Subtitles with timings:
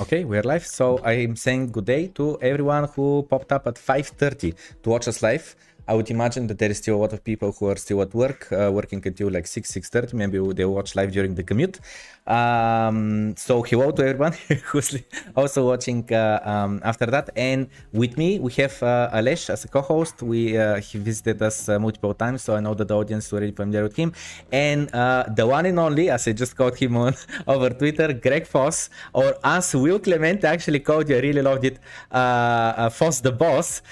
[0.00, 0.66] Okay, we're live.
[0.66, 5.22] So I'm saying good day to everyone who popped up at 5:30 to watch us
[5.22, 5.54] live.
[5.90, 8.14] I would imagine that there is still a lot of people who are still at
[8.14, 10.14] work, uh, working until like 6, 6.30.
[10.14, 11.80] Maybe they watch live during the commute.
[12.28, 14.34] Um, so hello to everyone
[14.66, 14.96] who's
[15.34, 17.30] also watching uh, um, after that.
[17.34, 20.22] And with me, we have uh, Alesh as a co-host.
[20.22, 23.32] We uh, He visited us uh, multiple times, so I know that the audience is
[23.32, 24.12] already familiar with him.
[24.52, 27.14] And uh, the one and only, as I just called him on
[27.48, 31.80] over Twitter, Greg Foss, or as Will Clemente actually called you, I really loved it,
[32.12, 33.82] uh, Foss the boss,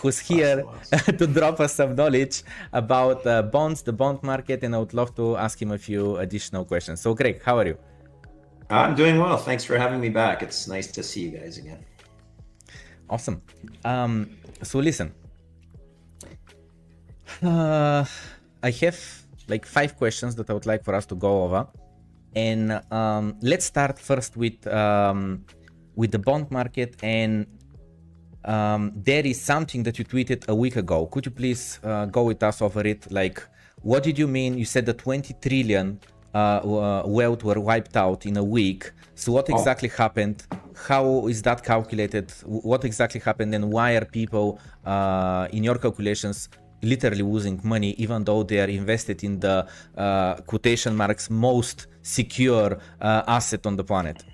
[0.00, 0.64] who's here
[1.18, 5.14] to drop us some knowledge about uh, bonds, the bond market, and I would love
[5.16, 7.00] to ask him a few additional questions.
[7.00, 7.78] So, Greg, how are you?
[8.70, 9.36] I'm doing well.
[9.36, 10.42] Thanks for having me back.
[10.42, 11.84] It's nice to see you guys again.
[13.10, 13.42] Awesome.
[13.84, 14.30] Um,
[14.62, 15.12] so, listen,
[17.42, 18.04] uh,
[18.62, 18.98] I have
[19.48, 21.66] like five questions that I would like for us to go over,
[22.34, 25.44] and um, let's start first with um,
[25.96, 27.46] with the bond market and
[28.44, 31.06] um, there is something that you tweeted a week ago.
[31.06, 33.10] Could you please uh, go with us over it?
[33.10, 33.42] Like,
[33.82, 34.58] what did you mean?
[34.58, 36.00] You said that 20 trillion
[36.34, 38.90] uh, uh, wealth were wiped out in a week.
[39.14, 39.56] So, what oh.
[39.56, 39.96] exactly oh.
[39.96, 40.44] happened?
[40.88, 42.32] How is that calculated?
[42.44, 43.54] What exactly happened?
[43.54, 46.48] And why are people, uh, in your calculations,
[46.82, 52.78] literally losing money, even though they are invested in the uh, quotation marks most secure
[53.00, 54.24] uh, asset on the planet?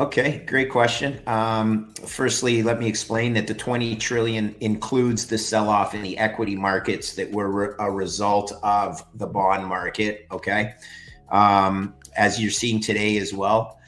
[0.00, 1.20] Okay, great question.
[1.28, 6.56] Um, firstly, let me explain that the 20 trillion includes the sell-off in the equity
[6.56, 10.26] markets that were re- a result of the bond market.
[10.32, 10.74] Okay,
[11.30, 13.78] um, as you're seeing today as well.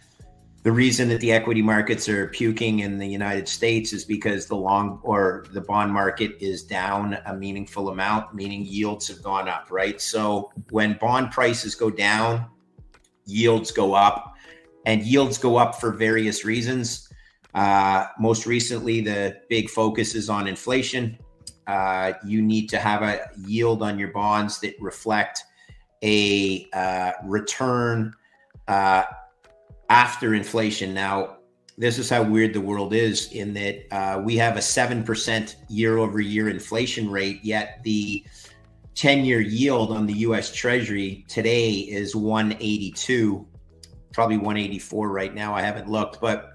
[0.62, 4.56] The reason that the equity markets are puking in the United States is because the
[4.56, 9.68] long or the bond market is down a meaningful amount, meaning yields have gone up,
[9.70, 10.00] right?
[10.00, 12.46] So when bond prices go down,
[13.26, 14.35] yields go up
[14.86, 17.12] and yields go up for various reasons.
[17.54, 21.18] Uh, most recently, the big focus is on inflation.
[21.66, 25.42] Uh, you need to have a yield on your bonds that reflect
[26.02, 28.14] a uh, return
[28.68, 29.02] uh,
[29.90, 30.94] after inflation.
[30.94, 31.38] Now,
[31.76, 35.98] this is how weird the world is in that uh, we have a 7% year
[35.98, 38.24] over year inflation rate, yet the
[38.94, 43.46] 10 year yield on the US Treasury today is 182
[44.16, 45.54] probably 184 right now.
[45.54, 46.54] I haven't looked, but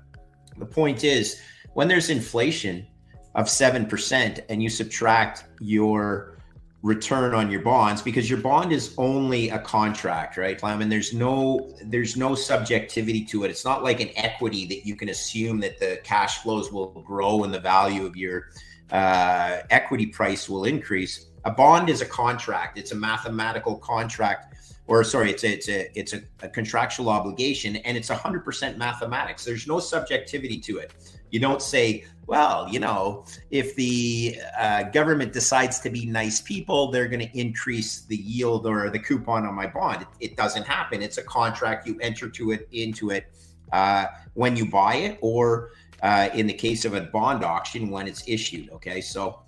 [0.57, 1.39] the point is
[1.73, 2.87] when there's inflation
[3.35, 6.39] of 7% and you subtract your
[6.81, 11.13] return on your bonds because your bond is only a contract right I mean there's
[11.13, 13.51] no there's no subjectivity to it.
[13.51, 17.43] It's not like an equity that you can assume that the cash flows will grow
[17.43, 18.49] and the value of your
[18.91, 21.27] uh, equity price will increase.
[21.45, 22.79] A bond is a contract.
[22.79, 24.50] It's a mathematical contract
[24.91, 28.77] or sorry, it's a, it's a it's a, a contractual obligation, and it's hundred percent
[28.77, 29.45] mathematics.
[29.45, 30.91] There's no subjectivity to it.
[31.29, 36.91] You don't say, well, you know, if the uh, government decides to be nice people,
[36.91, 40.01] they're going to increase the yield or the coupon on my bond.
[40.01, 41.01] It, it, doesn't happen.
[41.01, 41.87] It's a contract.
[41.87, 43.27] You enter to it into it
[43.71, 45.71] uh, when you buy it, or
[46.03, 48.69] uh, in the case of a bond auction when it's issued.
[48.71, 49.39] Okay, so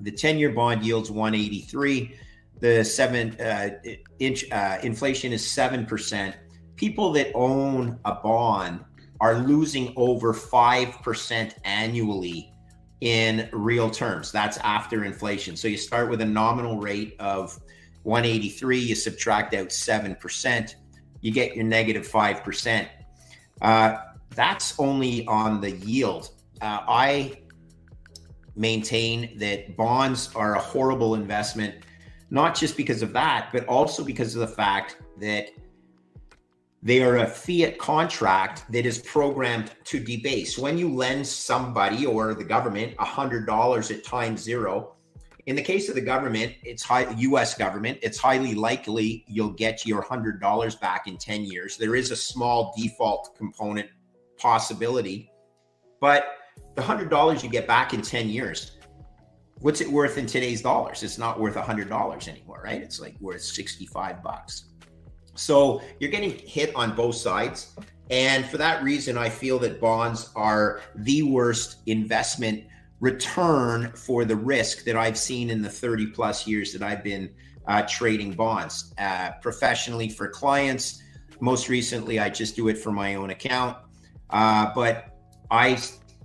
[0.00, 2.16] the ten-year bond yields 183
[2.60, 3.70] the seven uh,
[4.18, 6.36] inch uh, inflation is seven percent.
[6.76, 8.84] People that own a bond
[9.20, 12.52] are losing over five percent annually
[13.00, 14.30] in real terms.
[14.30, 15.56] That's after inflation.
[15.56, 17.58] So you start with a nominal rate of
[18.02, 18.78] 183.
[18.78, 20.76] You subtract out seven percent,
[21.22, 22.88] you get your negative five percent.
[23.62, 23.96] Uh,
[24.34, 26.30] that's only on the yield.
[26.60, 27.40] Uh, I
[28.54, 31.74] maintain that bonds are a horrible investment
[32.30, 35.50] not just because of that, but also because of the fact that
[36.82, 40.56] they are a fiat contract that is programmed to debase.
[40.56, 44.94] When you lend somebody or the government $100 at time zero,
[45.46, 49.84] in the case of the government, it's high US government, it's highly likely you'll get
[49.84, 51.76] your $100 back in 10 years.
[51.76, 53.88] There is a small default component
[54.38, 55.30] possibility,
[56.00, 56.36] but
[56.76, 58.78] the $100 you get back in 10 years
[59.60, 61.02] what's it worth in today's dollars?
[61.02, 62.80] It's not worth a hundred dollars anymore, right?
[62.82, 64.64] It's like worth 65 bucks.
[65.34, 67.74] So you're getting hit on both sides.
[68.10, 72.64] And for that reason, I feel that bonds are the worst investment
[72.98, 77.30] return for the risk that I've seen in the 30 plus years that I've been
[77.66, 81.02] uh, trading bonds uh, professionally for clients.
[81.40, 83.78] Most recently, I just do it for my own account.
[84.28, 85.16] Uh, but
[85.50, 85.78] I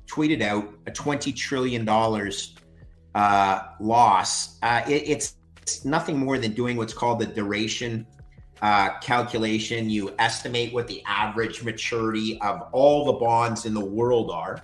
[0.08, 1.86] tweeted out a $20 trillion
[3.16, 8.06] uh, loss, uh, it, it's, it's nothing more than doing what's called the duration
[8.62, 14.32] uh, calculation, you estimate what the average maturity of all the bonds in the world
[14.32, 14.64] are,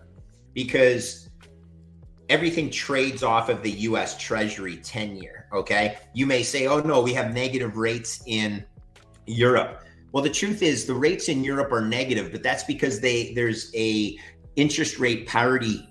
[0.53, 1.29] because
[2.29, 5.47] everything trades off of the US Treasury 10 year.
[5.53, 5.97] Okay.
[6.13, 8.65] You may say, oh no, we have negative rates in
[9.27, 9.83] Europe.
[10.13, 13.71] Well, the truth is the rates in Europe are negative, but that's because they there's
[13.75, 14.17] a
[14.55, 15.87] interest rate parity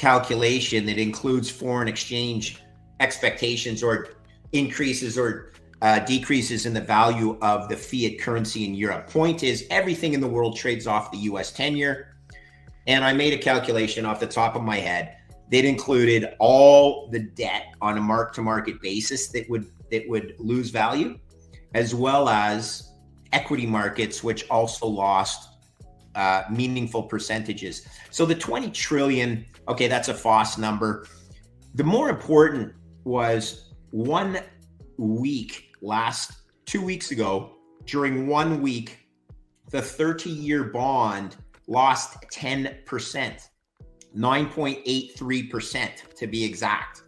[0.00, 2.62] calculation that includes foreign exchange
[3.00, 4.08] expectations or
[4.52, 5.52] increases or
[5.82, 9.10] uh, decreases in the value of the fiat currency in Europe.
[9.10, 12.16] Point is, everything in the world trades off the US 10 year.
[12.86, 15.18] And I made a calculation off the top of my head
[15.50, 20.34] that included all the debt on a mark to market basis that would that would
[20.38, 21.18] lose value,
[21.74, 22.92] as well as
[23.34, 25.50] equity markets, which also lost
[26.14, 27.86] uh, meaningful percentages.
[28.10, 31.06] So the 20 trillion, okay, that's a FOSS number.
[31.74, 32.74] The more important
[33.04, 34.40] was one
[34.98, 36.32] week last
[36.66, 37.52] two weeks ago,
[37.86, 38.98] during one week,
[39.70, 41.36] the 30 year bond
[41.68, 43.48] lost 10%,
[44.16, 47.04] 9.83% to be exact.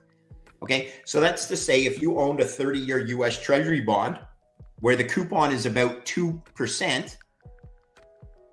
[0.63, 4.21] Okay, so that's to say if you owned a 30 year US Treasury bond
[4.79, 7.17] where the coupon is about 2%,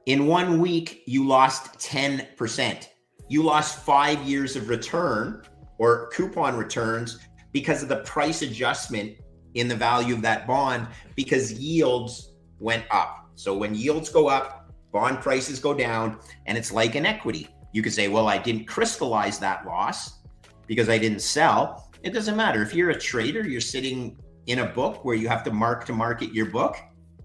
[0.08, 2.88] in one week, you lost 10%.
[3.30, 5.44] You lost five years of return
[5.78, 7.20] or coupon returns
[7.52, 9.18] because of the price adjustment
[9.54, 13.30] in the value of that bond because yields went up.
[13.36, 17.48] So when yields go up, bond prices go down, and it's like an equity.
[17.72, 20.20] You could say, well, I didn't crystallize that loss
[20.68, 21.92] because I didn't sell.
[22.04, 22.62] It doesn't matter.
[22.62, 24.18] If you're a trader, you're sitting
[24.48, 26.78] in a book where you have to mark to market your book,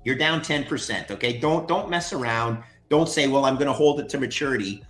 [0.04, 1.10] you're down 10%.
[1.10, 1.38] Okay.
[1.38, 2.62] Don't don't mess around.
[2.90, 4.84] Don't say, well, I'm going to hold it to maturity.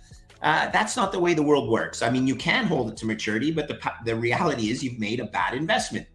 [0.45, 2.03] Uh, that's not the way the world works.
[2.03, 5.19] I mean, you can hold it to maturity, but the the reality is you've made
[5.19, 6.05] a bad investment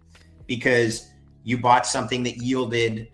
[0.47, 1.11] because
[1.43, 3.09] you bought something that yielded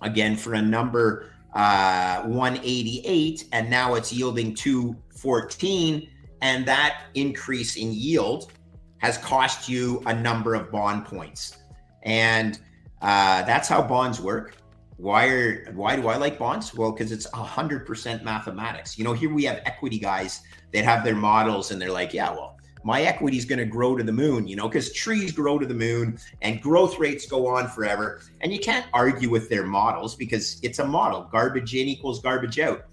[0.00, 6.08] again for a number uh, 188 and now it's yielding 214
[6.40, 8.50] and that increase in yield
[8.98, 11.58] has cost you a number of bond points
[12.02, 12.58] and
[13.02, 14.56] uh, that's how bonds work
[14.96, 16.74] why are why do i like bonds?
[16.74, 18.98] Well because it's a 100% mathematics.
[18.98, 20.42] You know here we have equity guys
[20.72, 23.96] that have their models and they're like yeah well my equity is going to grow
[23.96, 27.46] to the moon you know because trees grow to the moon and growth rates go
[27.46, 28.20] on forever.
[28.40, 31.28] And you can't argue with their models because it's a model.
[31.32, 32.86] Garbage in equals garbage out.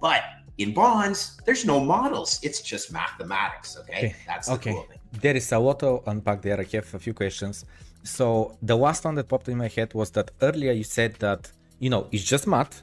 [0.00, 0.22] But
[0.58, 2.38] in bonds there's no models.
[2.42, 4.16] It's just mathematics okay, okay.
[4.26, 4.72] that's the okay.
[4.72, 4.98] cool thing.
[5.20, 7.64] there is a lot to unpack there i have a few questions
[8.06, 11.50] so the last one that popped in my head was that earlier you said that
[11.78, 12.82] you know it's just math.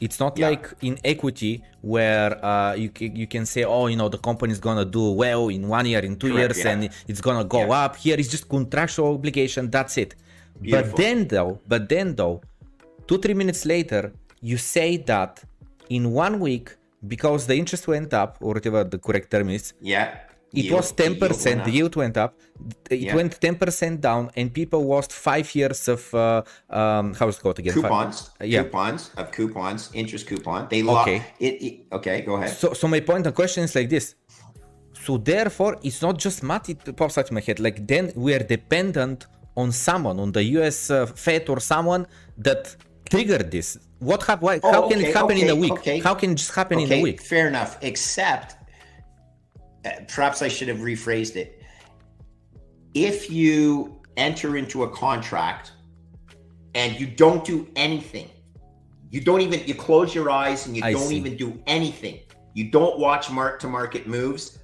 [0.00, 0.48] It's not yeah.
[0.48, 4.58] like in equity where uh, you you can say, oh, you know, the company is
[4.58, 6.72] gonna do well in one year, in two Correct, years, yeah.
[6.72, 7.84] and it's gonna go yeah.
[7.84, 7.96] up.
[7.96, 9.70] Here it's just contractual obligation.
[9.70, 10.16] That's it.
[10.60, 10.90] Beautiful.
[10.90, 12.40] But then though, but then though,
[13.06, 15.44] two three minutes later, you say that
[15.90, 16.74] in one week
[17.06, 19.74] because the interest went up or whatever the correct term is.
[19.80, 20.18] Yeah
[20.54, 22.38] it yield, was 10% the yield went up.
[22.90, 23.14] It yeah.
[23.14, 27.74] went 10% down and people lost five years of uh, um, how's it called again?
[27.74, 28.30] Coupons.
[28.38, 28.62] Five, yeah.
[28.62, 30.68] coupons of coupons interest coupon.
[30.68, 31.22] They lost okay.
[31.40, 32.50] It, it, okay go ahead.
[32.50, 34.14] So so my point the question is like this.
[34.92, 37.58] So therefore it's not just math it pops out in my head.
[37.58, 39.26] Like then we are dependent
[39.56, 42.06] on someone on the us uh, fed or someone
[42.38, 42.76] that
[43.08, 43.78] triggered this.
[43.98, 45.72] What hap- why, oh, how can it happen okay, in a week?
[45.72, 45.98] okay.
[46.00, 47.20] how can it just happen in a week?
[47.20, 47.78] fair enough.
[47.82, 48.56] Except
[50.08, 51.62] perhaps I should have rephrased it.
[52.94, 55.72] If you enter into a contract
[56.74, 58.28] and you don't do anything,
[59.10, 61.16] you don't even you close your eyes and you I don't see.
[61.16, 62.20] even do anything.
[62.54, 64.58] You don't watch mark to market moves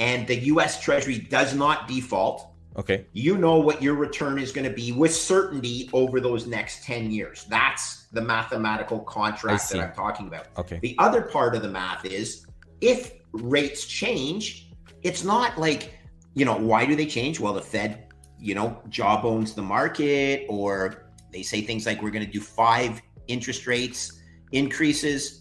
[0.00, 2.50] and the US Treasury does not default.
[2.76, 3.06] Okay.
[3.12, 7.10] You know what your return is going to be with certainty over those next 10
[7.10, 7.44] years.
[7.48, 10.46] That's the mathematical contract that I'm talking about.
[10.56, 10.78] Okay.
[10.80, 12.46] The other part of the math is
[12.80, 14.70] if rates change,
[15.02, 15.94] it's not like,
[16.34, 17.40] you know, why do they change?
[17.40, 22.24] Well, the Fed, you know, jawbones the market, or they say things like we're going
[22.24, 24.20] to do five interest rates
[24.52, 25.40] increases,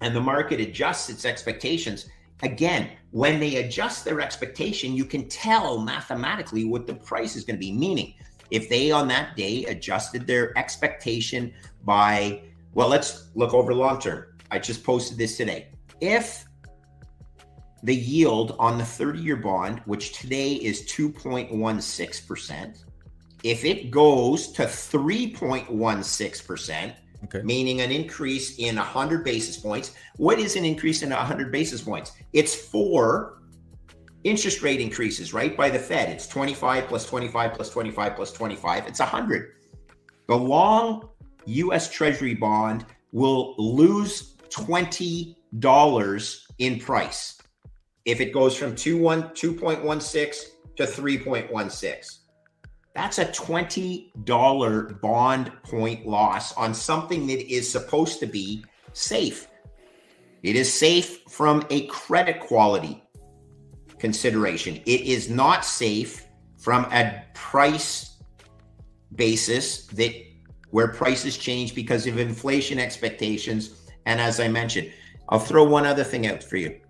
[0.00, 2.08] and the market adjusts its expectations.
[2.42, 7.56] Again, when they adjust their expectation, you can tell mathematically what the price is going
[7.56, 7.72] to be.
[7.72, 8.14] Meaning,
[8.50, 11.52] if they on that day adjusted their expectation
[11.84, 12.42] by,
[12.74, 14.24] well, let's look over long term.
[14.50, 15.68] I just posted this today.
[16.00, 16.47] If
[17.82, 22.84] the yield on the 30 year bond, which today is 2.16%,
[23.44, 26.94] if it goes to 3.16%,
[27.24, 27.42] okay.
[27.42, 32.12] meaning an increase in 100 basis points, what is an increase in 100 basis points?
[32.32, 33.42] It's four
[34.24, 35.56] interest rate increases, right?
[35.56, 36.08] By the Fed.
[36.08, 38.86] It's 25 plus 25 plus 25 plus 25.
[38.86, 39.52] It's 100.
[40.26, 41.08] The long
[41.46, 47.37] US Treasury bond will lose $20 in price
[48.08, 49.34] if it goes from 2.16
[50.76, 52.18] to 3.16.
[52.94, 59.48] That's a $20 bond point loss on something that is supposed to be safe.
[60.42, 63.04] It is safe from a credit quality
[63.98, 64.76] consideration.
[64.86, 68.16] It is not safe from a price
[69.16, 70.14] basis that
[70.70, 73.86] where prices change because of inflation expectations.
[74.06, 74.92] And as I mentioned,
[75.28, 76.80] I'll throw one other thing out for you.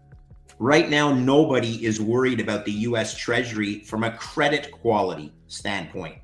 [0.61, 6.19] Right now, nobody is worried about the US Treasury from a credit quality standpoint.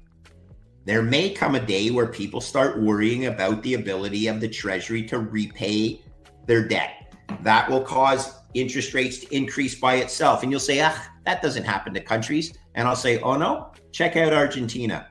[0.84, 5.04] There may come a day where people start worrying about the ability of the Treasury
[5.04, 6.02] to repay
[6.46, 7.14] their debt.
[7.42, 10.42] That will cause interest rates to increase by itself.
[10.42, 12.58] And you'll say, ah, that doesn't happen to countries.
[12.74, 15.08] And I'll say, oh no, check out Argentina.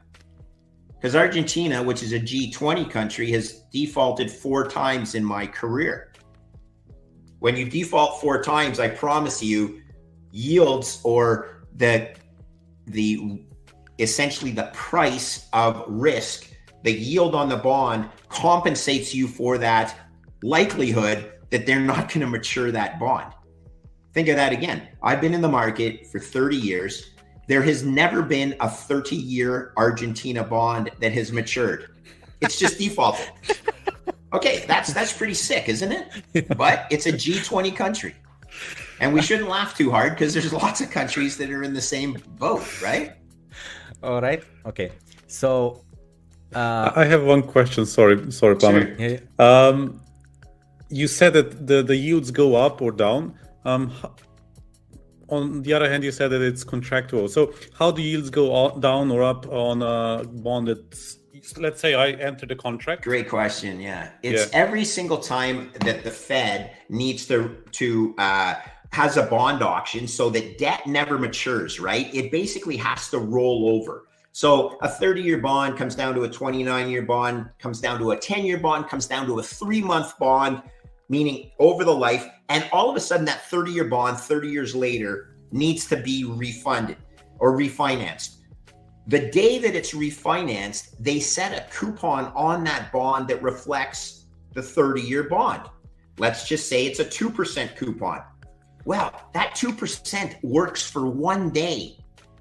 [0.89, 6.12] Because Argentina, which is a G20 country, has defaulted four times in my career.
[7.43, 9.81] When you default four times, I promise you,
[10.31, 12.15] yields or the
[12.85, 13.43] the
[14.00, 16.50] essentially the price of risk,
[16.83, 19.93] the yield on the bond compensates you for that
[20.41, 23.33] likelihood that they're not going to mature that bond.
[24.13, 24.88] Think of that again.
[25.01, 27.09] I've been in the market for 30 years.
[27.50, 31.93] There has never been a 30 year Argentina bond that has matured.
[32.39, 33.27] It's just defaulted.
[34.33, 36.57] Okay, that's that's pretty sick, isn't it?
[36.57, 38.15] But it's a G20 country.
[38.99, 41.81] And we shouldn't laugh too hard because there's lots of countries that are in the
[41.81, 43.13] same boat, right?
[44.01, 44.43] All right.
[44.65, 44.91] Okay.
[45.27, 45.83] So
[46.55, 47.85] uh, I have one question.
[47.85, 48.95] Sorry, sorry, Plamen.
[48.97, 49.07] Sure.
[49.09, 49.19] Yeah.
[49.39, 50.01] Um,
[50.89, 53.33] you said that the, the yields go up or down.
[53.65, 53.91] Um,
[55.33, 57.27] on the other hand, you said that it's contractual.
[57.27, 61.17] So how do yields go down or up on a bond that's
[61.57, 63.03] let's say I enter the contract?
[63.03, 63.79] Great question.
[63.79, 64.59] Yeah, it's yeah.
[64.59, 68.55] every single time that the Fed needs to to uh,
[68.91, 71.79] has a bond auction, so that debt never matures.
[71.79, 72.13] Right?
[72.13, 74.07] It basically has to roll over.
[74.33, 78.11] So a 30 year bond comes down to a 29 year bond, comes down to
[78.11, 80.63] a 10 year bond, comes down to a three month bond,
[81.07, 82.27] meaning over the life.
[82.53, 86.24] And all of a sudden, that 30 year bond, 30 years later, needs to be
[86.24, 86.98] refunded
[87.39, 88.36] or refinanced.
[89.07, 94.62] The day that it's refinanced, they set a coupon on that bond that reflects the
[94.62, 95.67] 30 year bond.
[96.19, 98.22] Let's just say it's a 2% coupon.
[98.86, 101.98] Well, that 2% works for one day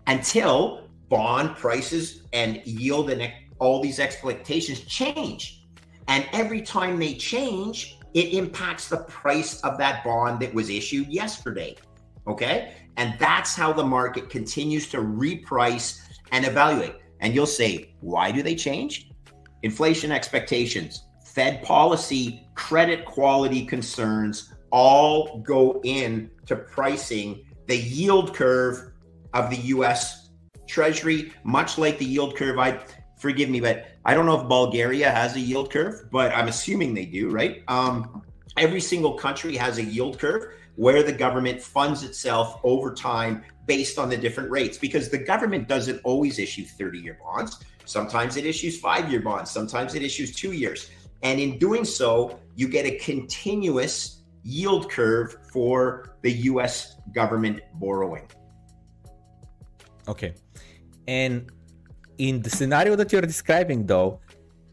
[0.09, 5.65] until bond prices and yield and all these expectations change.
[6.09, 11.09] And every time they change, it impacts the price of that bond that was issued
[11.09, 11.77] yesterday.
[12.27, 12.75] Okay.
[12.97, 16.01] And that's how the market continues to reprice
[16.31, 16.97] and evaluate.
[17.21, 19.11] And you'll say, why do they change?
[19.63, 28.93] Inflation expectations, Fed policy, credit quality concerns all go into pricing the yield curve
[29.35, 30.31] of the US
[30.69, 32.59] Treasury, much like the yield curve.
[32.59, 32.81] I
[33.23, 36.93] forgive me, but I don't know if Bulgaria has a yield curve, but I'm assuming
[36.93, 37.63] they do, right?
[37.69, 38.23] Um,
[38.59, 43.97] every single country has a yield curve where the government funds itself over time based
[43.97, 47.61] on the different rates because the government doesn't always issue 30 year bonds.
[47.85, 50.91] Sometimes it issues five year bonds, sometimes it issues two years.
[51.23, 58.27] And in doing so, you get a continuous yield curve for the US government borrowing.
[60.09, 60.35] Okay.
[61.07, 61.51] And
[62.19, 64.21] in the scenario that you're describing, though,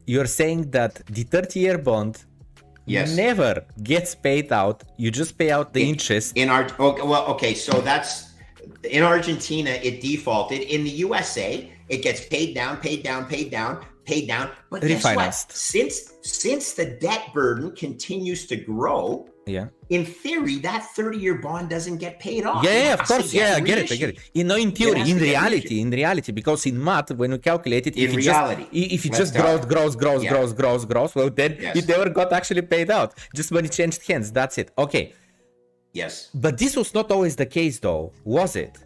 [0.05, 2.24] you're saying that the 30 year bond
[2.86, 3.15] yes.
[3.15, 4.84] never gets paid out.
[4.98, 6.36] You just pay out the in, interest.
[6.36, 8.34] In our okay, well, okay, so that's
[8.84, 9.69] in Argentina.
[9.69, 10.62] It defaulted.
[10.62, 14.50] In the USA, it gets paid down, paid down, paid down, paid down.
[14.69, 15.34] But guess what?
[15.34, 19.67] Since since the debt burden continues to grow, yeah.
[19.89, 22.63] In theory, that 30 year bond doesn't get paid off.
[22.63, 23.34] Yeah, yeah of course.
[23.34, 23.91] Yeah, I get it.
[23.91, 24.19] I get it.
[24.34, 27.96] You know, in theory, in reality, in reality, because in math, when we calculate it,
[27.96, 30.29] in if reality, just, if it just grows, grows, grows, yeah.
[30.29, 31.75] grows, grows, grows, well, then yes.
[31.77, 33.15] it never got actually paid out.
[33.34, 34.31] Just when it changed hands.
[34.31, 34.72] That's it.
[34.77, 35.13] Okay.
[35.93, 36.29] Yes.
[36.34, 38.77] But this was not always the case, though, was it?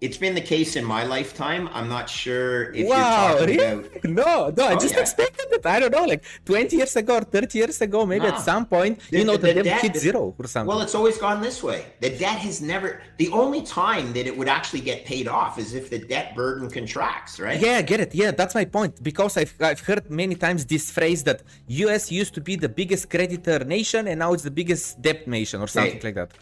[0.00, 1.68] It's been the case in my lifetime.
[1.72, 3.72] I'm not sure if wow, you're talking really?
[3.72, 4.04] about.
[4.04, 5.00] No, no, I oh, just yeah.
[5.00, 5.64] expected it.
[5.64, 8.38] I don't know, like 20 years ago or 30 years ago, maybe at ah.
[8.38, 10.68] some point, the, you know, the, the debt hit zero or something.
[10.68, 11.86] Well, it's always gone this way.
[12.00, 13.00] The debt has never.
[13.16, 16.70] The only time that it would actually get paid off is if the debt burden
[16.70, 17.58] contracts, right?
[17.58, 18.14] Yeah, I get it.
[18.14, 19.02] Yeah, that's my point.
[19.02, 22.12] Because I've I've heard many times this phrase that U.S.
[22.12, 25.68] used to be the biggest creditor nation and now it's the biggest debt nation or
[25.68, 26.32] something like that.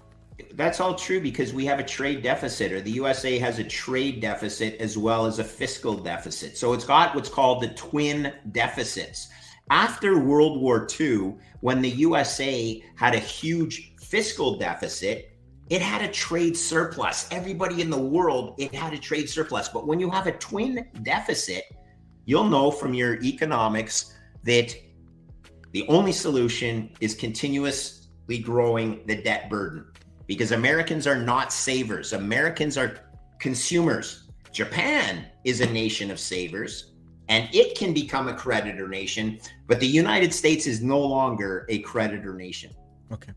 [0.55, 4.21] That's all true because we have a trade deficit, or the USA has a trade
[4.21, 6.57] deficit as well as a fiscal deficit.
[6.57, 9.29] So it's got what's called the twin deficits.
[9.71, 15.31] After World War II, when the USA had a huge fiscal deficit,
[15.71, 17.27] it had a trade surplus.
[17.31, 19.69] Everybody in the world, it had a trade surplus.
[19.69, 21.65] But when you have a twin deficit,
[22.27, 24.75] you'll know from your economics that
[25.73, 29.87] the only solution is continuously growing the debt burden
[30.27, 32.13] because Americans are not savers.
[32.13, 33.01] Americans are
[33.39, 34.25] consumers.
[34.53, 36.95] Japan is a nation of savers
[37.29, 41.79] and it can become a creditor nation, but the United States is no longer a
[41.81, 42.71] creditor nation.
[43.13, 43.33] Okay.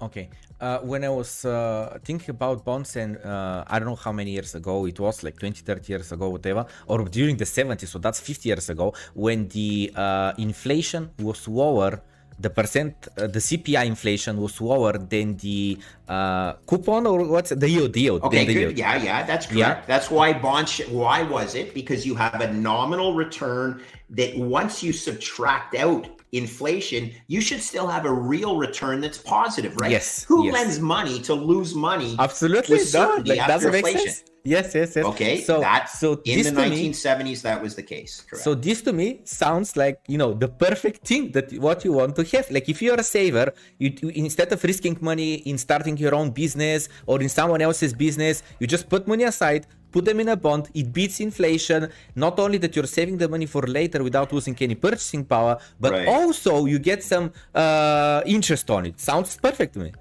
[0.00, 0.30] Okay.
[0.60, 4.32] Uh, when I was uh, thinking about bonds, and uh, I don't know how many
[4.32, 7.98] years ago it was, like 20, 30 years ago, whatever, or during the 70s, so
[7.98, 12.02] that's 50 years ago, when the uh, inflation was lower
[12.38, 15.78] the percent, uh, the CPI inflation was lower than the
[16.08, 17.92] uh, coupon or what's the yield?
[17.92, 18.22] The yield.
[18.22, 18.54] Okay, good.
[18.54, 18.78] Yield.
[18.78, 19.58] Yeah, yeah, that's correct.
[19.58, 19.82] Yeah.
[19.86, 20.68] That's why bond.
[20.68, 21.74] Sh- why was it?
[21.74, 27.88] Because you have a nominal return that once you subtract out inflation, you should still
[27.88, 29.90] have a real return that's positive, right?
[29.90, 30.24] Yes.
[30.24, 30.54] Who yes.
[30.54, 32.16] lends money to lose money?
[32.18, 32.78] Absolutely.
[32.78, 34.00] With certainty like, after inflation?
[34.00, 34.24] Sense.
[34.44, 35.04] Yes, yes, yes.
[35.04, 38.22] Okay, so that so in the 1970s me, that was the case.
[38.28, 38.42] Correct.
[38.44, 42.16] So this to me sounds like you know the perfect thing that what you want
[42.16, 42.50] to have.
[42.50, 46.30] Like if you're a saver, you, you instead of risking money in starting your own
[46.30, 50.36] business or in someone else's business, you just put money aside, put them in a
[50.36, 50.68] bond.
[50.74, 51.88] It beats inflation.
[52.14, 55.92] Not only that you're saving the money for later without losing any purchasing power, but
[55.92, 56.08] Right.
[56.08, 59.00] also you get some uh, interest on it.
[59.00, 59.92] Sounds perfect to me.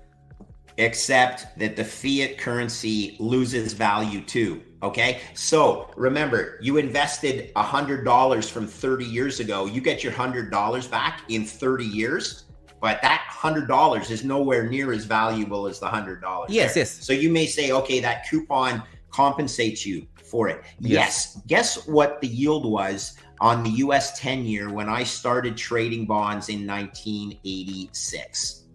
[0.77, 4.63] Except that the fiat currency loses value too.
[4.83, 5.21] Okay.
[5.33, 9.65] So remember, you invested a hundred dollars from 30 years ago.
[9.65, 12.43] You get your hundred dollars back in 30 years,
[12.79, 16.51] but that hundred dollars is nowhere near as valuable as the hundred dollars.
[16.51, 16.81] Yes, there.
[16.81, 17.03] yes.
[17.03, 20.63] So you may say, okay, that coupon compensates you for it.
[20.79, 21.33] Yes.
[21.35, 21.41] yes.
[21.47, 26.49] Guess what the yield was on the US 10 year when I started trading bonds
[26.49, 28.66] in 1986?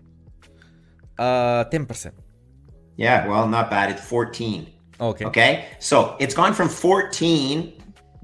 [1.19, 2.15] Uh, ten percent.
[2.97, 3.91] Yeah, well, not bad.
[3.91, 4.71] It's 14.
[5.01, 5.25] Okay.
[5.25, 5.69] Okay.
[5.79, 7.73] So it's gone from 14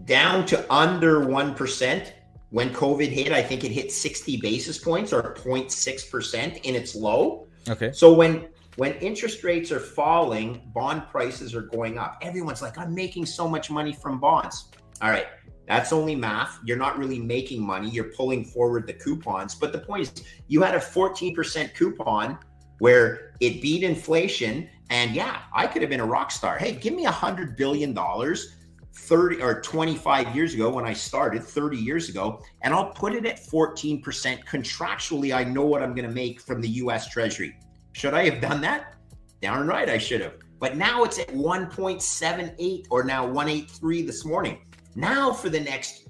[0.05, 2.13] down to under 1%.
[2.51, 7.47] When COVID hit, I think it hit 60 basis points or 0.6% in its low.
[7.69, 7.93] Okay.
[7.93, 12.17] So when when interest rates are falling, bond prices are going up.
[12.23, 14.71] Everyone's like, I'm making so much money from bonds.
[15.03, 15.27] All right.
[15.67, 16.59] That's only math.
[16.65, 17.91] You're not really making money.
[17.91, 19.55] You're pulling forward the coupons.
[19.55, 22.39] But the point is, you had a 14% coupon
[22.79, 24.69] where it beat inflation.
[24.91, 26.59] And yeah, I could have been a rock star.
[26.59, 28.55] Hey, give me a hundred billion dollars
[28.95, 33.25] 30 or 25 years ago when I started 30 years ago, and I'll put it
[33.27, 34.03] at 14%
[34.45, 35.35] contractually.
[35.35, 37.57] I know what I'm going to make from the US Treasury.
[37.93, 38.95] Should I have done that?
[39.41, 40.35] Darn right, I should have.
[40.59, 44.59] But now it's at 1.78 or now 183 this morning.
[44.97, 46.09] Now for the next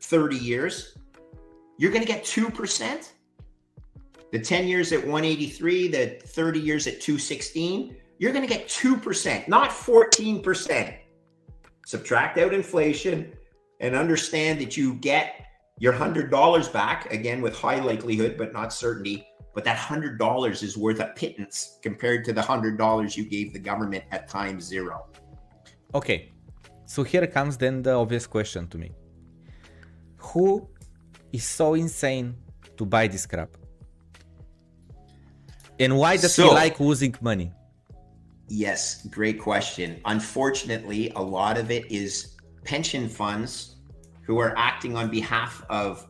[0.00, 0.96] 30 years,
[1.78, 3.12] you're going to get 2%.
[4.32, 9.48] The 10 years at 183, the 30 years at 216, you're going to get 2%,
[9.48, 10.94] not 14%.
[11.86, 13.32] Subtract out inflation
[13.80, 15.46] and understand that you get
[15.78, 19.26] your $100 back, again, with high likelihood, but not certainty.
[19.54, 24.04] But that $100 is worth a pittance compared to the $100 you gave the government
[24.12, 25.06] at time zero.
[25.92, 26.30] Okay,
[26.86, 28.92] so here comes then the obvious question to me.
[30.18, 30.68] Who
[31.32, 32.36] is so insane
[32.76, 33.56] to buy this crap?
[35.80, 37.52] And why does he like losing money?
[38.48, 40.00] Yes, great question.
[40.04, 43.76] Unfortunately, a lot of it is pension funds
[44.22, 46.06] who are acting on behalf of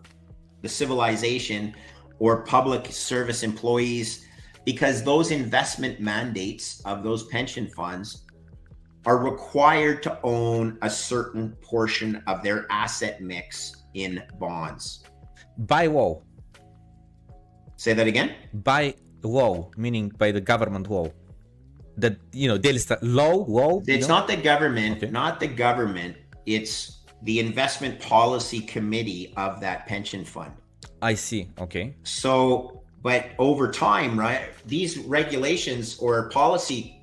[0.62, 1.74] the civilization
[2.18, 4.26] or public service employees
[4.64, 8.26] because those investment mandates of those pension funds
[9.06, 15.04] are required to own a certain portion of their asset mix in bonds.
[15.58, 16.22] By law.
[17.76, 18.34] Say that again?
[18.52, 21.08] By law, meaning by the government law.
[21.96, 23.82] That, you know, is a law, law.
[23.86, 24.16] It's know?
[24.16, 25.10] not the government, Okay.
[25.10, 26.16] not the government.
[26.46, 30.52] It's the investment policy committee of that pension fund.
[31.02, 31.50] I see.
[31.58, 31.94] Okay.
[32.04, 37.00] So, but over time, right, these regulations or policy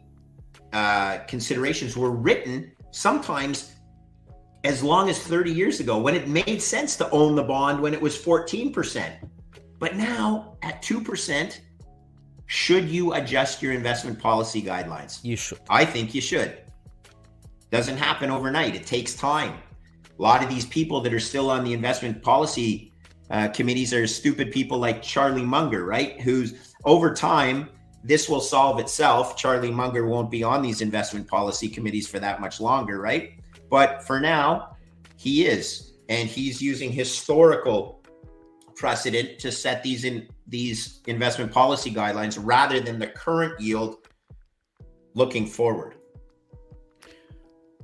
[0.73, 3.73] uh, considerations were written sometimes
[4.63, 7.93] as long as 30 years ago when it made sense to own the bond when
[7.93, 9.11] it was 14%.
[9.79, 11.59] But now at 2%,
[12.47, 15.23] should you adjust your investment policy guidelines?
[15.23, 15.59] You should.
[15.69, 16.57] I think you should.
[17.71, 18.75] Doesn't happen overnight.
[18.75, 19.53] It takes time.
[20.17, 22.93] A lot of these people that are still on the investment policy
[23.29, 26.19] uh, committees are stupid people like Charlie Munger, right?
[26.21, 27.69] Who's over time
[28.07, 29.35] this will solve itself.
[29.35, 33.31] Charlie Munger won't be on these investment policy committees for that much longer, right?
[33.69, 34.77] But for now,
[35.17, 37.96] he is, and he's using historical
[38.77, 43.97] precedent to set these in these investment policy guidelines rather than the current yield
[45.15, 45.95] looking forward.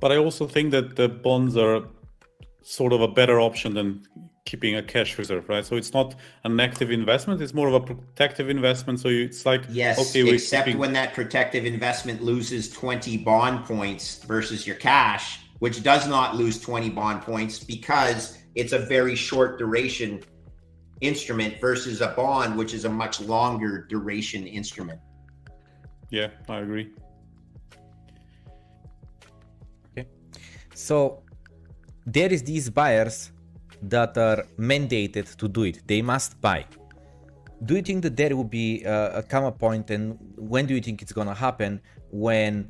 [0.00, 1.82] But I also think that the bonds are
[2.62, 4.02] sort of a better option than
[4.46, 5.64] keeping a cash reserve, right?
[5.64, 9.00] So it's not an active investment; it's more of a protective investment.
[9.00, 10.78] So it's like yes, okay, except keeping...
[10.78, 16.60] when that protective investment loses twenty bond points versus your cash, which does not lose
[16.60, 20.22] twenty bond points because it's a very short duration
[21.00, 25.00] instrument versus a bond, which is a much longer duration instrument.
[26.10, 26.92] Yeah, I agree.
[29.90, 30.08] Okay,
[30.74, 31.22] so
[32.06, 33.32] there is these buyers
[33.82, 35.86] that are mandated to do it.
[35.86, 36.66] They must buy.
[37.64, 40.80] Do you think that there will be uh, a comma point, and when do you
[40.80, 41.80] think it's gonna happen?
[42.10, 42.68] When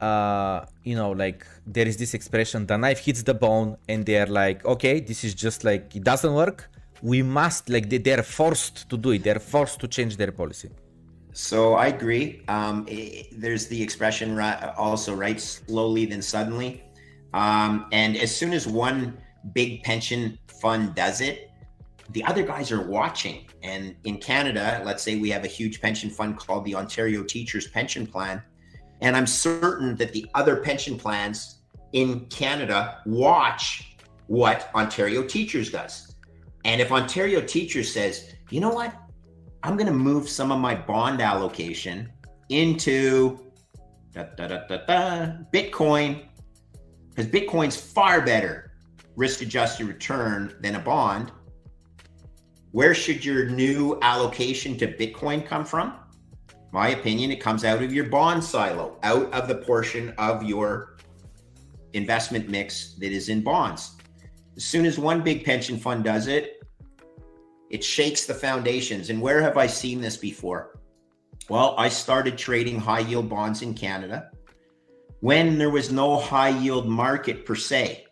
[0.00, 4.26] uh, you know, like there is this expression, the knife hits the bone, and they're
[4.26, 6.70] like, okay, this is just like it doesn't work.
[7.02, 9.22] We must like they, they're forced to do it.
[9.22, 10.70] They're forced to change their policy.
[11.32, 12.42] So I agree.
[12.48, 15.40] Um, it, there's the expression right, also, right?
[15.40, 16.82] Slowly, then suddenly.
[17.32, 19.18] Um, and as soon as one
[19.52, 21.50] big pension fund does it,
[22.10, 23.46] the other guys are watching.
[23.62, 27.68] And in Canada, let's say we have a huge pension fund called the Ontario Teachers
[27.68, 28.42] Pension Plan.
[29.00, 31.60] And I'm certain that the other pension plans
[31.92, 36.16] in Canada watch what Ontario Teachers does.
[36.64, 38.94] And if Ontario Teacher says, you know what,
[39.62, 42.10] I'm going to move some of my bond allocation
[42.48, 43.38] into
[44.12, 46.28] da, da, da, Bitcoin
[47.10, 48.72] because Bitcoin's far better
[49.16, 51.32] risk adjusted return than a bond.
[52.70, 55.94] Where should your new allocation to Bitcoin come from?
[56.70, 60.96] My opinion, it comes out of your bond silo, out of the portion of your
[61.94, 63.96] investment mix that is in bonds.
[64.58, 66.60] As soon as one big pension fund does it,
[67.70, 69.08] it shakes the foundations.
[69.08, 70.80] And where have I seen this before?
[71.48, 74.32] Well, I started trading high yield bonds in Canada
[75.20, 78.06] when there was no high yield market per se.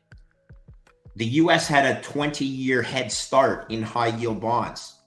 [1.17, 5.01] The US had a 20 year head start in high yield bonds.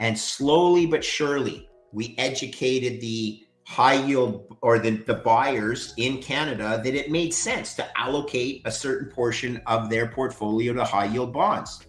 [0.00, 6.80] And slowly but surely, we educated the high yield or the, the buyers in Canada
[6.82, 11.32] that it made sense to allocate a certain portion of their portfolio to high yield
[11.32, 11.86] bonds.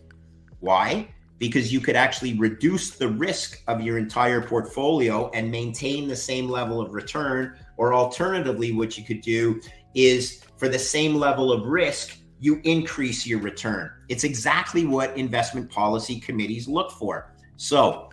[0.59, 1.11] Why?
[1.39, 6.47] Because you could actually reduce the risk of your entire portfolio and maintain the same
[6.47, 9.59] level of return or alternatively, what you could do
[9.95, 13.89] is for the same level of risk, you increase your return.
[14.07, 17.33] It's exactly what investment policy committees look for.
[17.55, 18.10] So,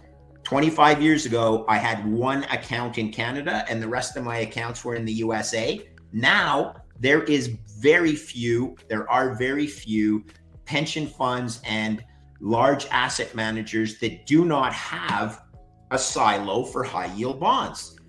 [0.49, 4.83] 25 years ago, I had one account in Canada and the rest of my accounts
[4.83, 5.87] were in the USA.
[6.11, 10.25] Now, there is very few, there are very few
[10.65, 12.03] pension funds and
[12.41, 15.43] large asset managers that do not have
[15.91, 18.01] a silo for high yield bonds.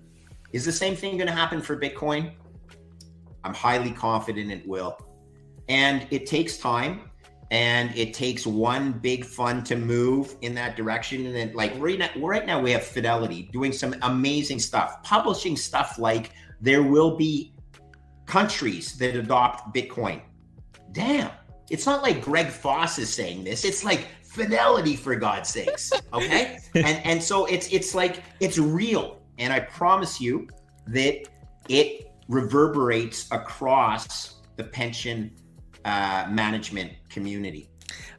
[0.54, 2.32] Is the same thing going to happen for Bitcoin?
[3.44, 4.96] I'm highly confident it will.
[5.68, 7.09] And it takes time
[7.50, 11.26] and it takes one big fund to move in that direction.
[11.26, 15.56] And then, like right now, right now, we have Fidelity doing some amazing stuff, publishing
[15.56, 17.52] stuff like there will be
[18.26, 20.20] countries that adopt Bitcoin.
[20.92, 21.30] Damn,
[21.70, 23.64] it's not like Greg Foss is saying this.
[23.64, 25.92] It's like Fidelity, for God's sakes.
[26.12, 29.20] Okay, and and so it's it's like it's real.
[29.38, 30.48] And I promise you
[30.88, 31.28] that
[31.68, 35.32] it reverberates across the pension
[35.84, 37.69] uh, management community.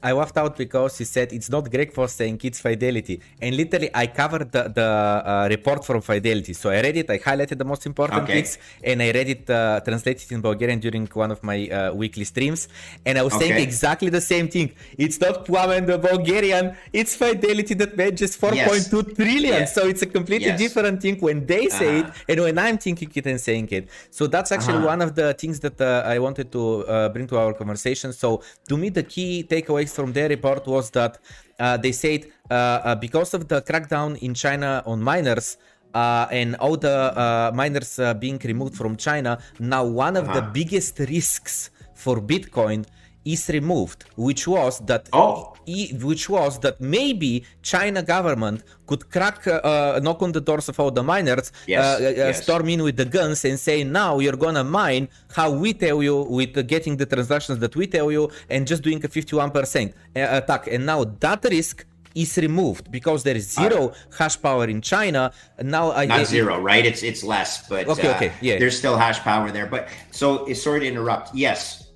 [0.04, 3.90] I laughed out because he said it's not Greg Foss saying it's Fidelity, and literally
[3.94, 6.54] I covered the, the uh, report from Fidelity.
[6.54, 8.34] So I read it, I highlighted the most important okay.
[8.34, 12.24] things, and I read it uh, translated in Bulgarian during one of my uh, weekly
[12.24, 12.68] streams,
[13.06, 13.50] and I was okay.
[13.50, 14.72] saying exactly the same thing.
[14.98, 19.16] It's not Plamen the Bulgarian, it's Fidelity that manages 4.2 yes.
[19.16, 19.62] trillion.
[19.62, 19.76] Yes.
[19.76, 20.60] So it's a completely yes.
[20.60, 22.12] different thing when they say uh-huh.
[22.28, 23.90] it and when I'm thinking it and saying it.
[24.10, 24.94] So that's actually uh-huh.
[24.94, 28.14] one of the things that uh, I wanted to uh, bring to our conversation.
[28.14, 31.20] So to me, the key takeaways from their report was that
[31.60, 35.58] uh, they said uh, uh, because of the crackdown in China on miners,
[35.94, 40.40] uh, and all the uh, miners uh, being removed from China, now one of uh-huh.
[40.40, 42.86] the biggest risks for Bitcoin
[43.26, 45.54] is removed, which was that oh.
[46.02, 50.80] which was that maybe China government could crack uh, uh, knock on the doors of
[50.80, 51.84] all the miners, yes.
[51.84, 52.44] Uh, uh, yes.
[52.44, 56.24] storm in with the guns and say now you're gonna mine how we tell you
[56.24, 60.68] with getting the transactions that we tell you and just doing a 51% uh, attack.
[60.68, 65.32] And now that risk is removed because there is zero uh, hash power in China.
[65.62, 66.86] Now I not zero, right?
[66.86, 68.58] It's it's less, but okay, uh, okay, yeah.
[68.60, 71.34] There's still hash power there, but so sorry to interrupt.
[71.34, 71.91] Yes,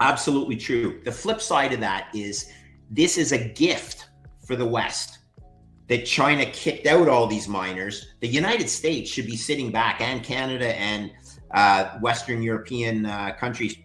[0.00, 1.00] absolutely true.
[1.04, 2.50] The flip side of that is
[2.90, 4.08] this is a gift
[4.46, 5.18] for the West
[5.88, 8.14] that China kicked out all these miners.
[8.20, 11.10] The United States should be sitting back, and Canada and
[11.52, 13.76] uh, Western European uh, countries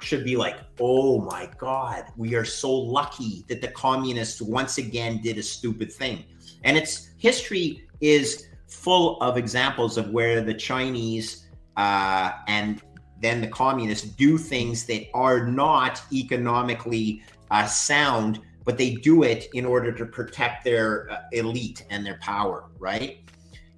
[0.00, 5.20] should be like, oh my God, we are so lucky that the communists once again
[5.20, 6.24] did a stupid thing.
[6.64, 12.80] And its history is full of examples of where the Chinese uh, and
[13.20, 19.48] then the communists do things that are not economically uh, sound, but they do it
[19.54, 23.18] in order to protect their uh, elite and their power, right?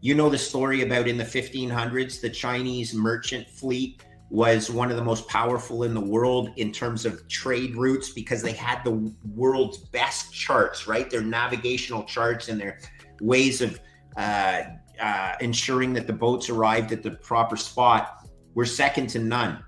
[0.01, 4.97] You know the story about in the 1500s, the Chinese merchant fleet was one of
[4.97, 9.13] the most powerful in the world in terms of trade routes because they had the
[9.35, 11.11] world's best charts, right?
[11.11, 12.79] Their navigational charts and their
[13.21, 13.79] ways of
[14.17, 14.63] uh,
[15.01, 18.22] uh, ensuring that the boats arrived at the proper spot
[18.55, 19.65] were second to none.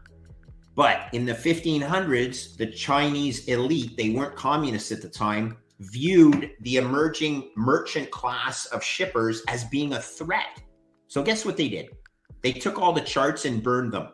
[0.74, 6.76] But in the 1500s, the Chinese elite, they weren't communists at the time, viewed the
[6.76, 10.62] emerging merchant class of shippers as being a threat.
[11.06, 11.90] So, guess what they did?
[12.42, 14.08] They took all the charts and burned them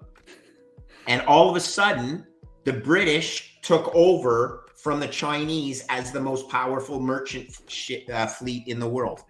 [1.07, 2.27] and all of a sudden,
[2.65, 7.51] the British took over from the Chinese as the most powerful merchant
[8.13, 9.25] uh, fleet in the world.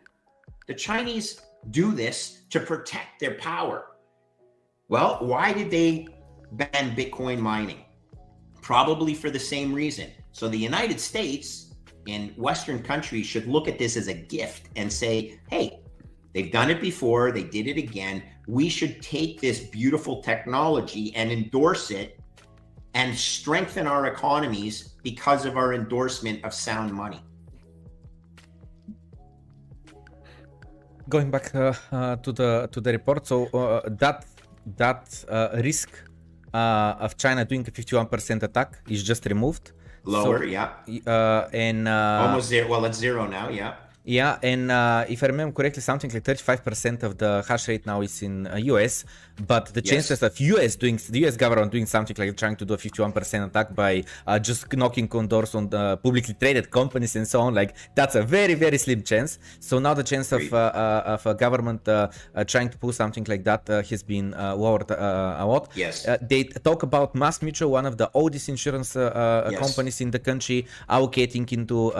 [0.68, 3.89] The Chinese do this to protect their power.
[4.90, 6.08] Well, why did they
[6.52, 7.84] ban Bitcoin mining?
[8.60, 10.10] Probably for the same reason.
[10.32, 11.74] So the United States
[12.06, 15.80] and Western countries should look at this as a gift and say, hey,
[16.34, 21.30] they've done it before, they did it again we should take this beautiful technology and
[21.30, 22.18] endorse it
[22.94, 27.20] and strengthen our economies because of our endorsement of sound money.
[31.08, 34.26] Going back uh, uh, to the to the report, so uh, that
[34.76, 35.90] that uh, risk
[36.52, 39.72] uh, of China doing a 51% attack is just removed.
[40.04, 40.70] Lower, so, yeah.
[41.06, 42.68] Uh, and almost zero.
[42.68, 43.48] Well, it's zero now.
[43.50, 43.74] Yeah.
[44.04, 48.00] Yeah, and uh, if I remember correctly, something like 35% of the hash rate now
[48.00, 49.04] is in uh, US,
[49.46, 52.74] but the chances of US doing the US government doing something like trying to do
[52.74, 57.26] a 51% attack by uh, just knocking on doors on the publicly traded companies and
[57.26, 59.38] so on, like that's a very very slim chance.
[59.60, 62.08] So now the chance of uh, uh, of a government uh,
[62.46, 65.70] trying to pull something like that has been lowered a lot.
[65.74, 69.58] Yes, they talk about Mass Mutual, one of the oldest insurance yes.
[69.58, 71.92] companies in the country, allocating into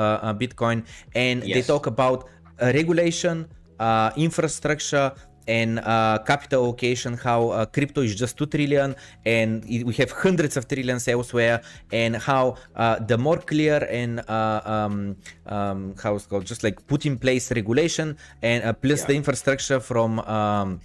[0.43, 1.55] Bitcoin, and yes.
[1.55, 2.29] they talk about
[2.61, 3.49] uh, regulation,
[3.79, 5.13] uh, infrastructure,
[5.51, 8.95] and uh, capital allocation, how uh, crypto is just 2 trillion
[9.27, 11.61] and it, we have hundreds of trillions elsewhere,
[11.93, 12.45] and how
[12.77, 17.19] uh, the more clear and uh, um, um, how it's called, just like put in
[17.19, 19.07] place regulation and plus yeah.
[19.09, 20.21] the infrastructure from.
[20.21, 20.81] Um,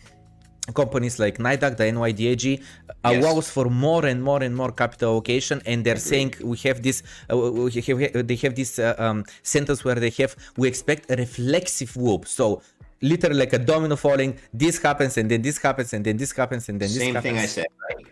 [0.73, 2.63] companies like NYDAG, the NYDIG,
[3.03, 3.49] allows yes.
[3.51, 5.61] for more and more and more capital allocation.
[5.65, 9.85] And they're saying we have this, uh, we have, they have this uh, um, sentence
[9.85, 12.27] where they have, we expect a reflexive whoop.
[12.27, 12.61] So
[13.01, 16.69] literally like a domino falling, this happens and then this happens and then this happens
[16.69, 17.33] and then this Same happens.
[17.33, 18.05] thing I said, right?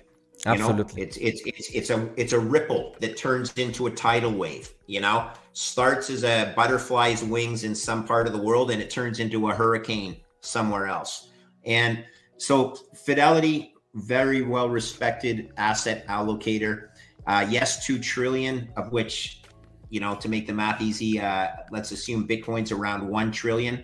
[0.45, 1.01] Absolutely.
[1.01, 4.73] Know, it's it's it's it's a it's a ripple that turns into a tidal wave.
[4.87, 8.89] You know, starts as a butterfly's wings in some part of the world, and it
[8.89, 11.29] turns into a hurricane somewhere else.
[11.65, 12.03] And
[12.37, 16.89] so Fidelity, very well respected asset allocator.
[17.25, 19.43] Uh, yes, two trillion of which,
[19.89, 23.83] you know, to make the math easy, uh, let's assume Bitcoin's around one trillion.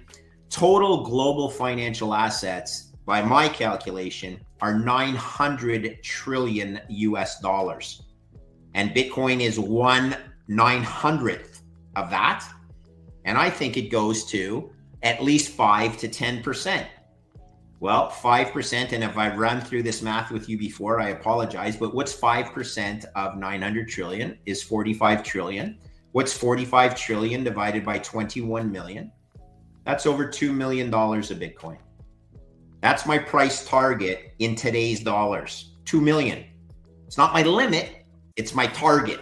[0.50, 8.04] Total global financial assets, by my calculation, are 900 trillion US dollars,
[8.74, 11.62] and Bitcoin is one nine hundredth
[11.96, 12.44] of that.
[13.26, 14.72] And I think it goes to
[15.04, 16.88] at least five to ten percent.
[17.82, 21.96] Well, 5%, and if I've run through this math with you before, I apologize, but
[21.96, 25.80] what's 5% of 900 trillion is 45 trillion.
[26.12, 29.14] What's 45 trillion divided by 21 million?
[29.89, 31.80] That's over $2 million of Bitcoin.
[32.80, 36.45] That's my price target in today's dollars 2 million.
[37.08, 39.19] It's not my limit, it's my target.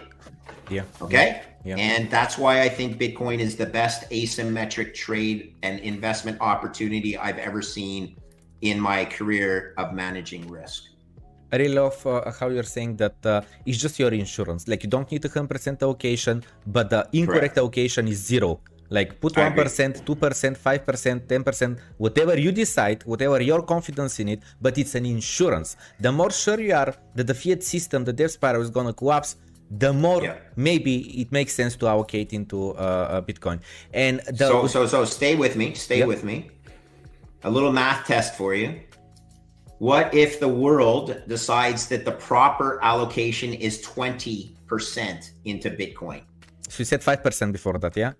[0.68, 0.82] Yeah.
[1.00, 1.40] Okay.
[1.64, 1.76] Yeah.
[1.78, 7.38] And that's why I think Bitcoin is the best asymmetric trade and investment opportunity I've
[7.38, 8.18] ever seen
[8.60, 10.82] in my career of managing risk.
[11.50, 14.68] I really love uh, how you're saying that uh, it's just your insurance.
[14.68, 17.58] Like you don't need a 100% allocation, but the incorrect Correct.
[17.58, 18.60] allocation is zero.
[18.90, 24.78] Like put 1%, 2%, 5%, 10%, whatever you decide, whatever your confidence in it, but
[24.78, 25.76] it's an insurance.
[26.00, 29.36] The more sure you are that the fiat system, the death spiral is gonna collapse,
[29.70, 30.36] the more yeah.
[30.56, 33.60] maybe it makes sense to allocate into uh, Bitcoin.
[33.92, 35.74] And the, so, so, so stay with me.
[35.74, 36.50] Stay with me.
[37.44, 38.80] A little math test for you.
[39.78, 46.22] What if the world decides that the proper allocation is 20% into Bitcoin?
[46.68, 48.12] So you said 5% before that, yeah?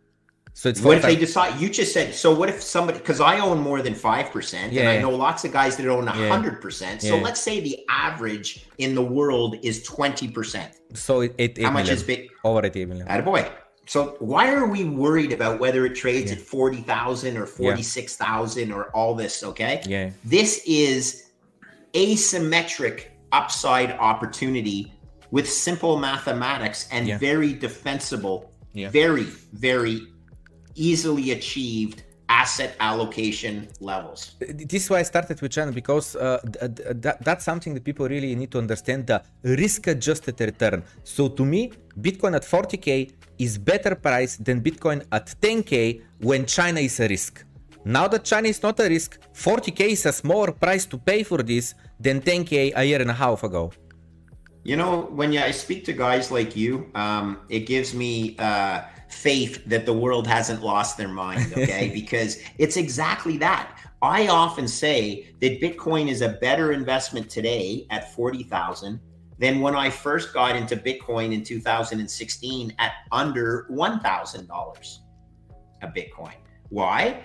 [0.58, 1.60] So it's what if they decide?
[1.60, 2.34] You just said so.
[2.34, 2.98] What if somebody?
[2.98, 5.86] Because I own more than five percent, yeah, and I know lots of guys that
[5.86, 6.60] own hundred yeah.
[6.60, 7.00] percent.
[7.00, 7.22] So yeah.
[7.22, 10.72] let's say the average in the world is twenty percent.
[10.94, 12.30] So it, it how much is big?
[12.42, 13.06] Over eight million.
[13.24, 13.48] boy.
[13.86, 18.16] So why are we worried about whether it trades at forty thousand or forty six
[18.16, 19.44] thousand or all this?
[19.44, 19.80] Okay.
[19.86, 20.10] Yeah.
[20.24, 21.30] This is
[21.92, 24.92] asymmetric upside opportunity
[25.30, 28.50] with simple mathematics and very defensible.
[28.72, 28.90] Yeah.
[28.90, 30.08] Very, very
[30.78, 34.36] easily achieved asset allocation levels.
[34.38, 36.38] This is why I started with China because uh,
[37.04, 40.82] th- that's something that people really need to understand the risk adjusted return.
[41.04, 46.80] So to me, Bitcoin at 40k is better price than Bitcoin at 10k when China
[46.80, 47.44] is a risk.
[47.84, 51.42] Now that China is not a risk, 40k is a smaller price to pay for
[51.42, 53.72] this than 10k a year and a half ago.
[54.64, 58.36] You know, when I speak to guys like you, um, it gives me.
[58.38, 61.90] Uh, faith that the world hasn't lost their mind, okay?
[61.94, 63.78] because it's exactly that.
[64.00, 69.00] I often say that Bitcoin is a better investment today at 40,000
[69.38, 74.98] than when I first got into Bitcoin in 2016 at under $1,000
[75.82, 76.34] a Bitcoin.
[76.68, 77.24] Why?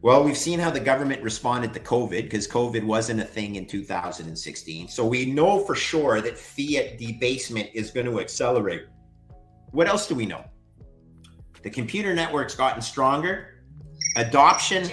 [0.00, 3.66] Well, we've seen how the government responded to COVID because COVID wasn't a thing in
[3.66, 4.88] 2016.
[4.88, 8.86] So we know for sure that fiat debasement is going to accelerate.
[9.72, 10.44] What else do we know?
[11.68, 13.60] The computer network's gotten stronger.
[14.16, 14.88] Adoption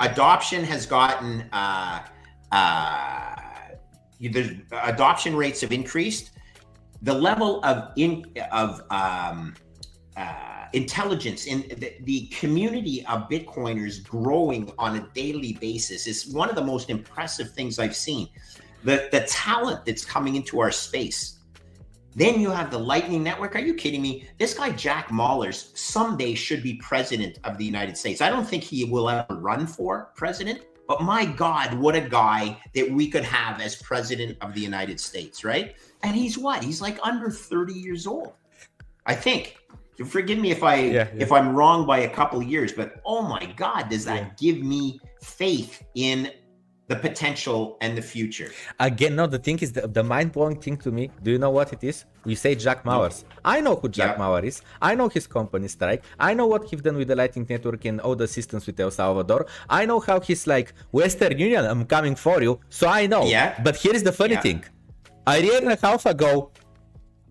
[0.00, 2.02] adoption has gotten uh,
[2.50, 3.36] uh,
[4.18, 6.32] the adoption rates have increased.
[7.02, 9.54] The level of in of um,
[10.16, 16.50] uh, intelligence in the, the, community of Bitcoiners growing on a daily basis is one
[16.50, 18.28] of the most impressive things I've seen.
[18.82, 21.37] The the talent that's coming into our space
[22.18, 23.54] then you have the Lightning Network.
[23.54, 24.26] Are you kidding me?
[24.38, 28.20] This guy, Jack Mallers, someday should be president of the United States.
[28.20, 32.60] I don't think he will ever run for president, but my God, what a guy
[32.74, 35.76] that we could have as president of the United States, right?
[36.02, 36.64] And he's what?
[36.64, 38.32] He's like under 30 years old.
[39.06, 39.56] I think.
[40.06, 41.08] Forgive me if I yeah, yeah.
[41.18, 44.30] if I'm wrong by a couple years, but oh my God, does that yeah.
[44.36, 46.30] give me faith in
[46.88, 48.50] the potential and the future.
[48.80, 51.10] Again, no, the thing is the, the mind blowing thing to me.
[51.22, 52.06] Do you know what it is?
[52.24, 52.84] We say Jack.
[52.84, 53.08] No.
[53.44, 54.38] I know who Jack yeah.
[54.38, 54.62] Is.
[54.80, 56.02] I know his company Strike.
[56.18, 58.90] I know what he's done with the Lightning Network and all the systems with El
[58.90, 59.46] Salvador.
[59.68, 61.64] I know how he's like Western Union.
[61.64, 62.58] I'm coming for you.
[62.70, 63.24] So I know.
[63.24, 63.60] Yeah.
[63.62, 64.40] But here is the funny yeah.
[64.40, 64.64] thing.
[65.26, 66.50] A year and a half ago,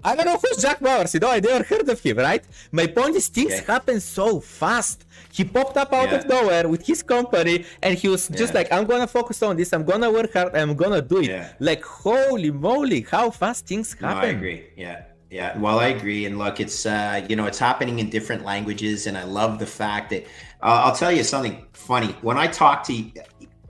[0.07, 1.13] I don't know who's Jack Mallers.
[1.13, 2.43] You know, I never heard of him, right?
[2.71, 3.73] My point is, things yeah.
[3.73, 5.03] happen so fast.
[5.33, 6.19] He popped up out yeah.
[6.19, 8.59] of nowhere with his company, and he was just yeah.
[8.59, 9.73] like, "I'm gonna focus on this.
[9.73, 10.55] I'm gonna work hard.
[10.55, 14.07] I'm gonna do it." Like, holy moly, how fast things happen!
[14.07, 14.59] No, I agree.
[14.77, 15.03] Yeah.
[15.29, 16.25] Yeah, well, I agree.
[16.25, 19.65] And look, it's uh, you know, it's happening in different languages, and I love the
[19.81, 20.23] fact that
[20.63, 22.15] uh, I'll tell you something funny.
[22.21, 22.95] When I talk to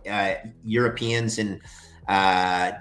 [0.08, 1.60] uh, Europeans and
[2.08, 2.74] uh,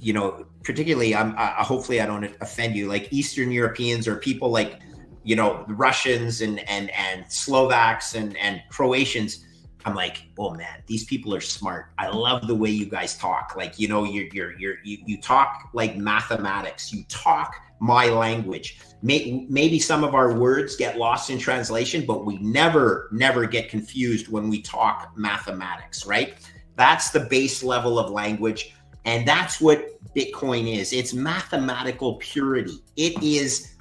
[0.00, 4.80] you know, particularly, I'm hopefully I don't offend you, like Eastern Europeans or people like,
[5.22, 9.44] you know, Russians and and and Slovaks and and Croatians.
[9.84, 11.92] I'm like, oh man, these people are smart.
[11.98, 13.54] I love the way you guys talk.
[13.56, 16.92] Like, you know, you're you're you're you, you talk like mathematics.
[16.92, 18.78] You talk my language.
[19.02, 23.68] May, maybe some of our words get lost in translation, but we never never get
[23.68, 26.34] confused when we talk mathematics, right?
[26.76, 29.78] That's the base level of language and that's what
[30.14, 32.82] Bitcoin is it's mathematical purity.
[32.96, 33.76] It is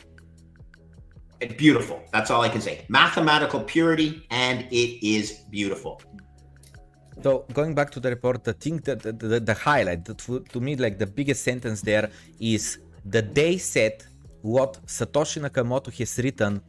[1.57, 2.01] beautiful.
[2.11, 2.85] That's all I can say.
[2.89, 6.01] Mathematical purity, and it is beautiful.
[7.21, 10.59] So going back to the report, the thing that the, the, the highlight that to
[10.59, 14.03] me like the biggest sentence there is the day said
[14.41, 16.61] what Satoshi Nakamoto has written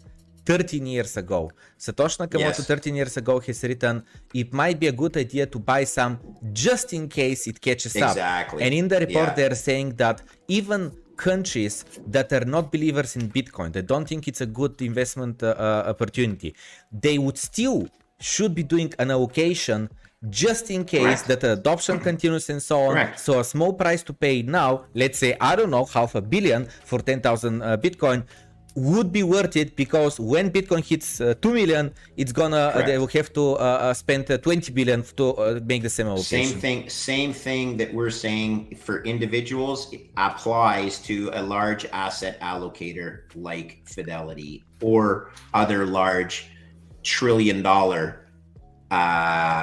[0.44, 1.50] 13 years ago.
[1.78, 2.66] Satoshi Nakamoto yes.
[2.66, 4.02] 13 years ago has written,
[4.34, 6.18] it might be a good idea to buy some
[6.52, 8.60] just in case it catches exactly.
[8.60, 8.64] up.
[8.64, 9.34] And in the report, yeah.
[9.34, 14.40] they're saying that even countries that are not believers in Bitcoin, they don't think it's
[14.40, 16.54] a good investment uh, uh, opportunity,
[16.90, 17.88] they would still
[18.18, 19.88] should be doing an allocation
[20.28, 21.40] just in case Correct.
[21.40, 22.92] that adoption continues and so on.
[22.94, 23.20] Correct.
[23.20, 26.66] So a small price to pay now, let's say, I don't know, half a billion
[26.84, 28.24] for 10,000 uh, Bitcoin
[28.76, 32.98] would be worth it because when Bitcoin hits uh, 2 million, it's gonna uh, they
[32.98, 36.46] will have to uh, uh spend uh, 20 billion to uh, make the same allocation.
[36.46, 36.88] Same thing.
[36.88, 44.64] Same thing that we're saying for individuals applies to a large asset allocator like Fidelity
[44.82, 46.50] or other large
[47.02, 48.26] trillion dollar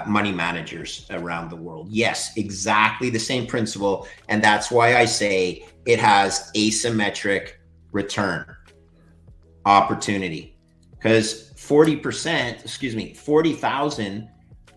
[0.08, 1.88] money managers around the world.
[1.90, 7.54] Yes, exactly the same principle, and that's why I say it has asymmetric
[7.92, 8.57] return
[9.68, 10.58] opportunity
[10.92, 14.30] because 40%, excuse me, 40,000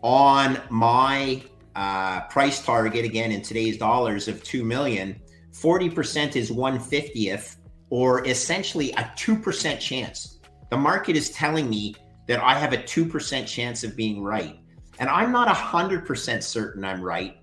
[0.03, 1.43] on my
[1.77, 5.21] uh, price target again in today's dollars of 2 million,
[5.53, 7.57] 40% is 150th
[7.91, 10.41] or essentially a 2% chance.
[10.71, 11.95] The market is telling me
[12.27, 14.59] that I have a 2% chance of being right.
[14.99, 17.37] And I'm not 100% certain I'm right,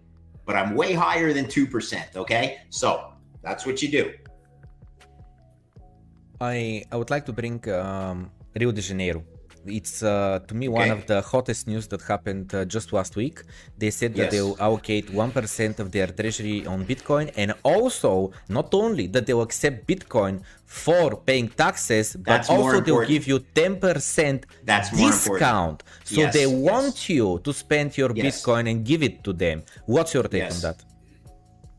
[0.45, 2.15] but I'm way higher than 2%.
[2.15, 2.59] Okay.
[2.69, 4.13] So that's what you do.
[6.39, 9.23] I I would like to bring um, Rio de Janeiro.
[9.65, 13.41] It's uh, to me one of the hottest news that happened uh, just last week.
[13.77, 14.17] They said yes.
[14.17, 19.07] that they will allocate one percent of their treasury on Bitcoin, and also not only
[19.07, 24.45] that they will accept Bitcoin for paying taxes, but also they'll give you ten percent
[24.63, 25.83] discount.
[26.05, 27.09] So yes, they want yes.
[27.09, 29.63] you to spend your Bitcoin and give it to them.
[29.85, 30.77] What's your take on that?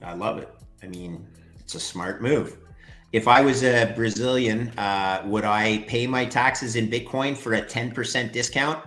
[0.02, 0.50] I love it.
[0.82, 1.26] I mean,
[1.59, 2.59] it's a smart move
[3.12, 7.62] if I was a Brazilian, uh, would I pay my taxes in Bitcoin for a
[7.62, 8.84] 10% discount?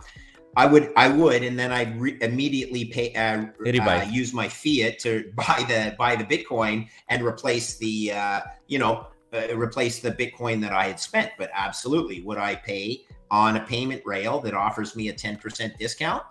[0.56, 5.00] I would, I would, and then I'd re- immediately pay, uh, uh, use my fiat
[5.00, 10.12] to buy the buy the Bitcoin and replace the, uh, you know, uh, replace the
[10.12, 11.32] Bitcoin that I had spent.
[11.38, 15.78] But absolutely, would I pay on a payment rail that offers me a ten percent
[15.80, 16.24] discount?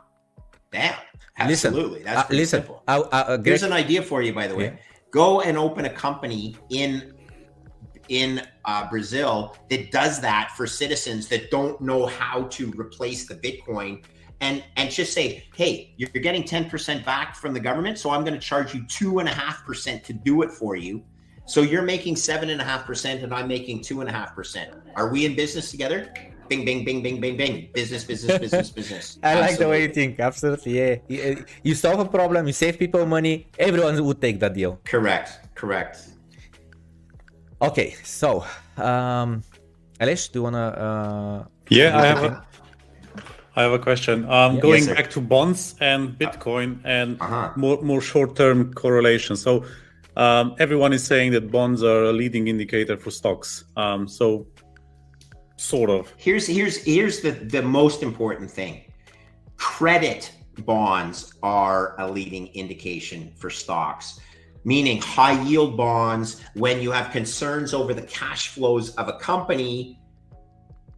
[0.70, 0.94] Damn,
[1.38, 2.00] absolutely.
[2.00, 2.60] Listen, That's uh, listen.
[2.60, 3.42] Simple.
[3.42, 4.64] Here's an idea for you, by the way.
[4.64, 4.76] Yeah.
[5.10, 7.14] Go and open a company in
[8.10, 13.34] in uh, Brazil that does that for citizens that don't know how to replace the
[13.34, 14.04] Bitcoin
[14.40, 18.34] and and just say, hey, you're getting 10% back from the government, so I'm going
[18.34, 21.02] to charge you two and a half percent to do it for you.
[21.46, 24.34] So you're making seven and a half percent, and I'm making two and a half
[24.34, 24.72] percent.
[24.94, 26.12] Are we in business together?
[26.48, 27.68] Bing, bing, bing, bing, bing, bing.
[27.74, 29.18] Business, business, business, business.
[29.22, 29.50] I Absolutely.
[29.50, 30.20] like the way you think.
[30.20, 30.96] Absolutely, yeah.
[31.08, 33.46] You, you solve a problem, you save people money.
[33.58, 34.80] Everyone would take that deal.
[34.84, 35.54] Correct.
[35.54, 36.08] Correct.
[37.62, 38.44] Okay, so
[38.78, 39.42] um,
[40.00, 40.66] Alesh, do you wanna?
[40.68, 42.24] Uh, yeah, I have.
[42.24, 42.46] A,
[43.56, 44.24] I have a question.
[44.30, 47.52] Um, yeah, going yes, back to bonds and Bitcoin and uh-huh.
[47.56, 49.36] more more short term correlation.
[49.36, 49.64] So
[50.16, 53.64] um, everyone is saying that bonds are a leading indicator for stocks.
[53.76, 54.46] Um, so
[55.56, 56.14] sort of.
[56.16, 58.90] Here's here's here's the the most important thing.
[59.56, 60.32] Credit
[60.64, 64.18] bonds are a leading indication for stocks
[64.64, 69.98] meaning high yield bonds, when you have concerns over the cash flows of a company.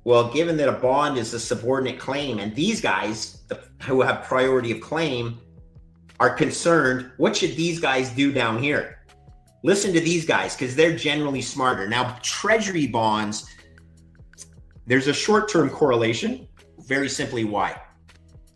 [0.05, 4.25] Well, given that a bond is a subordinate claim, and these guys the, who have
[4.25, 5.39] priority of claim
[6.19, 8.99] are concerned, what should these guys do down here?
[9.65, 11.89] Listen to these guys because they're generally smarter.
[11.89, 13.47] Now, treasury bonds,
[14.87, 16.49] there's a short term correlation.
[16.81, 17.81] Very simply, why?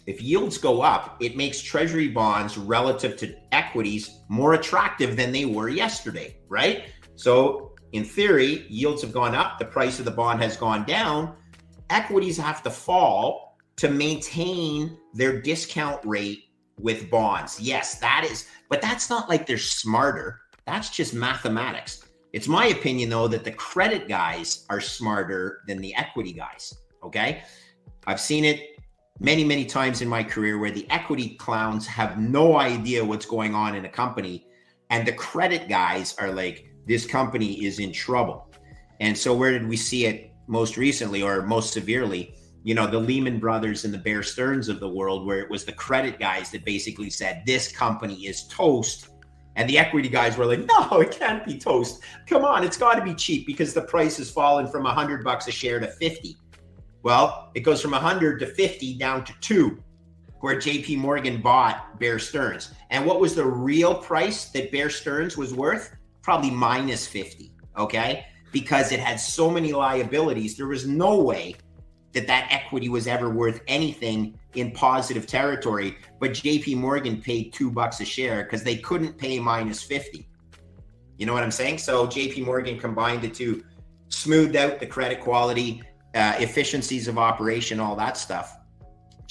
[0.07, 5.45] If yields go up, it makes treasury bonds relative to equities more attractive than they
[5.45, 6.85] were yesterday, right?
[7.17, 11.37] So, in theory, yields have gone up, the price of the bond has gone down.
[11.91, 16.45] Equities have to fall to maintain their discount rate
[16.79, 17.59] with bonds.
[17.59, 20.41] Yes, that is, but that's not like they're smarter.
[20.67, 22.05] That's just mathematics.
[22.33, 26.75] It's my opinion, though, that the credit guys are smarter than the equity guys.
[27.03, 27.43] Okay.
[28.07, 28.76] I've seen it
[29.21, 33.55] many, many times in my career where the equity clowns have no idea what's going
[33.55, 34.47] on in a company.
[34.91, 38.53] And the credit guys are like, this company is in trouble.
[39.01, 42.35] And so, where did we see it most recently or most severely?
[42.63, 45.65] You know, the Lehman Brothers and the Bear Stearns of the world, where it was
[45.65, 49.09] the credit guys that basically said, this company is toast.
[49.57, 52.03] And the equity guys were like, no, it can't be toast.
[52.27, 55.49] Come on, it's got to be cheap because the price has fallen from 100 bucks
[55.49, 56.37] a share to 50.
[57.07, 59.81] Well, it goes from 100 to 50 down to two,
[60.41, 62.75] where JP Morgan bought Bear Stearns.
[62.91, 65.95] And what was the real price that Bear Stearns was worth?
[66.23, 67.53] Probably minus 50.
[67.79, 68.27] Okay.
[68.51, 71.55] Because it had so many liabilities, there was no way
[72.11, 75.99] that that equity was ever worth anything in positive territory.
[76.19, 80.29] But JP Morgan paid two bucks a share because they couldn't pay minus 50.
[81.19, 81.79] You know what I'm saying?
[81.79, 83.63] So JP Morgan combined the two,
[84.09, 85.85] smoothed out the credit quality,
[86.17, 88.59] uh, efficiencies of operation, all that stuff.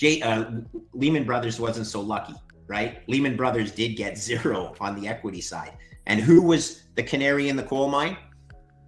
[0.01, 0.45] Uh,
[0.93, 2.35] Lehman Brothers wasn't so lucky,
[2.67, 3.01] right?
[3.09, 5.77] Lehman Brothers did get zero on the equity side.
[6.05, 8.17] And who was the canary in the coal mine?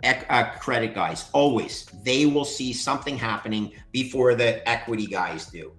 [0.03, 1.29] uh, credit guys.
[1.33, 5.73] Always, they will see something happening before the equity guys do.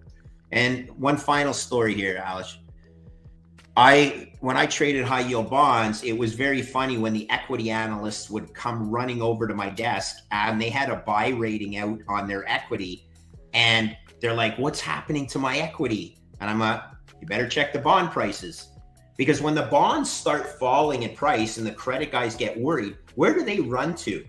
[0.51, 2.59] And one final story here, Alice.
[3.79, 8.29] I when I traded high yield bonds, it was very funny when the equity analysts
[8.29, 12.26] would come running over to my desk and they had a buy rating out on
[12.26, 13.09] their equity,
[13.55, 16.83] and they're like, "What's happening to my equity?" And I'm like,
[17.20, 18.66] "You better check the bond prices."
[19.16, 23.33] Because when the bonds start falling in price and the credit guys get worried, where
[23.33, 24.24] do they run to?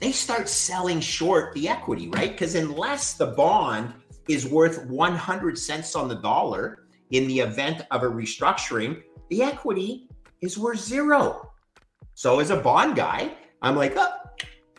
[0.00, 2.32] They start selling short the equity, right?
[2.32, 3.92] Because unless the bond
[4.26, 10.08] is worth 100 cents on the dollar in the event of a restructuring, the equity
[10.40, 11.52] is worth zero.
[12.14, 14.12] So as a bond guy, I'm like, oh,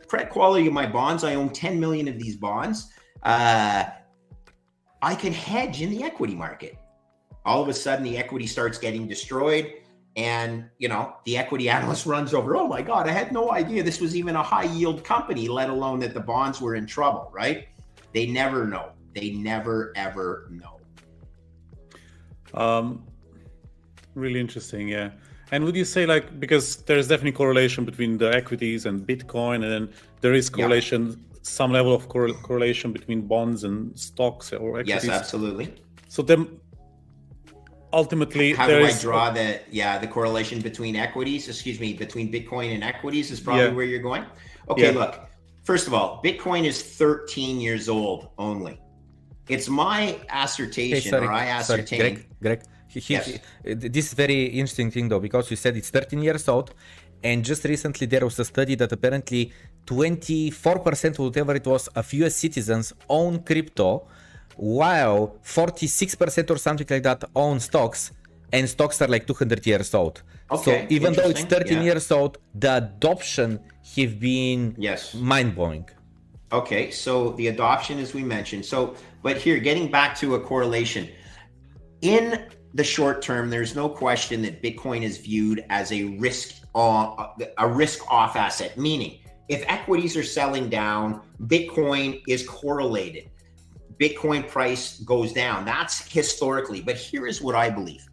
[0.07, 1.23] credit quality of my bonds.
[1.23, 2.91] I own 10 million of these bonds.
[3.23, 3.85] Uh,
[5.01, 6.77] I can hedge in the equity market.
[7.45, 9.73] All of a sudden, the equity starts getting destroyed
[10.17, 13.83] and you know the equity analyst runs over oh my god i had no idea
[13.83, 17.29] this was even a high yield company let alone that the bonds were in trouble
[17.31, 17.67] right
[18.13, 20.76] they never know they never ever know
[22.53, 23.03] um
[24.15, 25.09] really interesting yeah
[25.51, 29.71] and would you say like because there's definitely correlation between the equities and bitcoin and
[29.71, 29.89] then
[30.21, 31.37] there is correlation yeah.
[31.41, 35.73] some level of cor- correlation between bonds and stocks or equities yes absolutely
[36.07, 36.59] so then
[37.93, 42.73] ultimately how do i draw the yeah the correlation between equities excuse me between bitcoin
[42.73, 43.71] and equities is probably yeah.
[43.71, 44.25] where you're going
[44.69, 44.99] okay yeah.
[44.99, 45.21] look
[45.63, 48.79] first of all bitcoin is 13 years old only
[49.47, 53.25] it's my assertion hey, sorry, or i ascertain sorry, greg, greg he, he, yes.
[53.27, 56.73] he, this is very interesting thing though because you said it's 13 years old
[57.23, 59.51] and just recently there was a study that apparently
[59.85, 64.07] 24% whatever it was of us citizens own crypto
[64.57, 68.11] while 46% or something like that own stocks
[68.51, 70.23] and stocks are like 200 years old.
[70.49, 71.83] Okay, so even though it's 13 yeah.
[71.83, 73.59] years old the adoption
[73.95, 75.13] have been yes.
[75.13, 75.89] mind-blowing.
[76.51, 78.95] Okay so the adoption as we mentioned so
[79.27, 81.09] but here getting back to a correlation
[82.01, 87.33] in the short term there's no question that bitcoin is viewed as a risk on
[87.57, 89.19] a risk off asset meaning
[89.49, 93.29] if equities are selling down bitcoin is correlated
[93.99, 95.65] Bitcoin price goes down.
[95.65, 96.81] That's historically.
[96.81, 98.07] But here is what I believe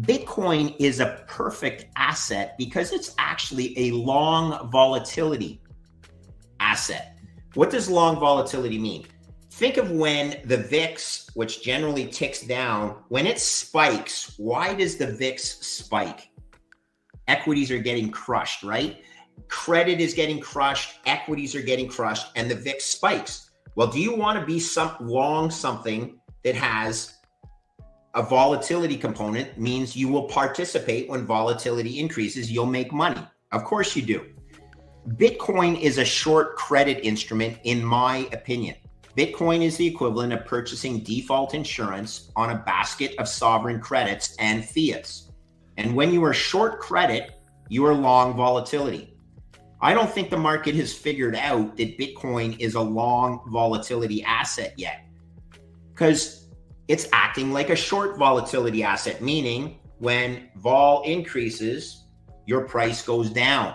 [0.00, 5.60] Bitcoin is a perfect asset because it's actually a long volatility
[6.60, 7.18] asset.
[7.54, 9.06] What does long volatility mean?
[9.60, 15.06] Think of when the VIX, which generally ticks down, when it spikes, why does the
[15.06, 16.30] VIX spike?
[17.28, 19.02] Equities are getting crushed, right?
[19.48, 23.50] Credit is getting crushed, equities are getting crushed, and the VIX spikes.
[23.74, 27.18] Well, do you want to be some long something that has
[28.14, 33.20] a volatility component means you will participate when volatility increases, you'll make money.
[33.52, 34.26] Of course you do.
[35.16, 38.76] Bitcoin is a short credit instrument in my opinion.
[39.16, 44.64] Bitcoin is the equivalent of purchasing default insurance on a basket of sovereign credits and
[44.64, 45.30] fiats.
[45.76, 47.32] And when you are short credit,
[47.68, 49.16] you are long volatility.
[49.80, 54.74] I don't think the market has figured out that Bitcoin is a long volatility asset
[54.76, 55.06] yet
[55.90, 56.48] because
[56.88, 62.04] it's acting like a short volatility asset, meaning when vol increases,
[62.46, 63.74] your price goes down.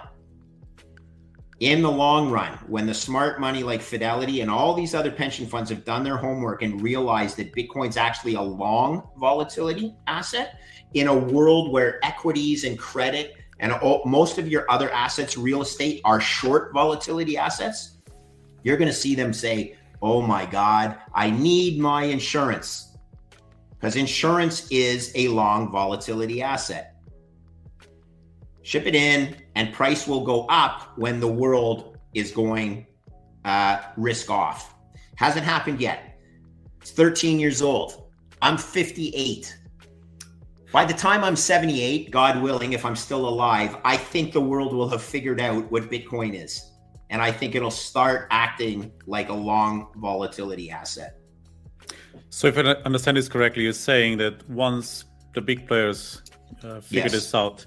[1.62, 5.48] In the long run, when the smart money like Fidelity and all these other pension
[5.48, 10.60] funds have done their homework and realized that Bitcoin's actually a long volatility asset
[10.96, 15.62] in a world where equities and credit and all, most of your other assets, real
[15.62, 18.00] estate, are short volatility assets,
[18.64, 22.98] you're going to see them say, Oh my God, I need my insurance.
[23.70, 26.95] Because insurance is a long volatility asset.
[28.66, 32.88] Ship it in, and price will go up when the world is going
[33.46, 34.74] uh, risk off.
[35.18, 36.20] Hasn't happened yet.
[36.82, 38.10] It's 13 years old.
[38.42, 39.56] I'm 58.
[40.72, 44.74] By the time I'm 78, God willing, if I'm still alive, I think the world
[44.74, 46.72] will have figured out what Bitcoin is.
[47.12, 51.20] And I think it'll start acting like a long volatility asset.
[52.32, 55.06] So, if I understand this correctly, you're saying that once
[55.36, 56.24] the big players
[56.64, 57.12] uh, figure yes.
[57.12, 57.64] this out,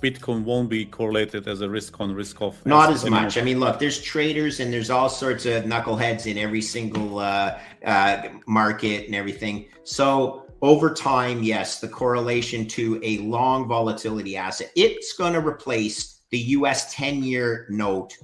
[0.00, 2.64] Bitcoin won't be correlated as a risk on, risk off.
[2.66, 3.22] Not as anymore.
[3.22, 3.38] much.
[3.38, 7.58] I mean, look, there's traders and there's all sorts of knuckleheads in every single uh,
[7.84, 9.66] uh, market and everything.
[9.84, 16.20] So over time, yes, the correlation to a long volatility asset, it's going to replace
[16.30, 18.16] the US 10 year note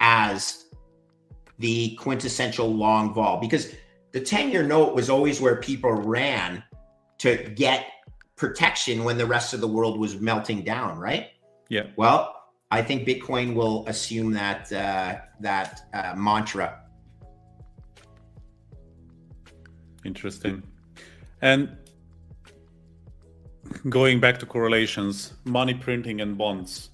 [0.00, 0.66] as
[1.58, 3.74] the quintessential long vol because
[4.12, 6.62] the 10 year note was always where people ran
[7.18, 7.86] to get
[8.40, 11.26] protection when the rest of the world was melting down, right?
[11.68, 11.86] Yeah.
[11.96, 12.20] Well,
[12.70, 16.80] I think Bitcoin will assume that uh, that uh, mantra.
[20.06, 20.62] Interesting.
[21.42, 21.76] And
[23.90, 26.90] going back to correlations, money printing and bonds.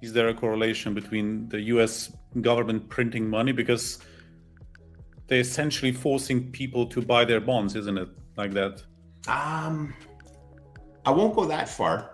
[0.00, 1.94] Is there a correlation between the US
[2.40, 3.52] government printing money?
[3.52, 3.98] Because
[5.26, 8.10] they're essentially forcing people to buy their bonds, isn't it?
[8.36, 8.74] Like that?
[9.26, 9.94] Um,
[11.06, 12.10] I won't go that far.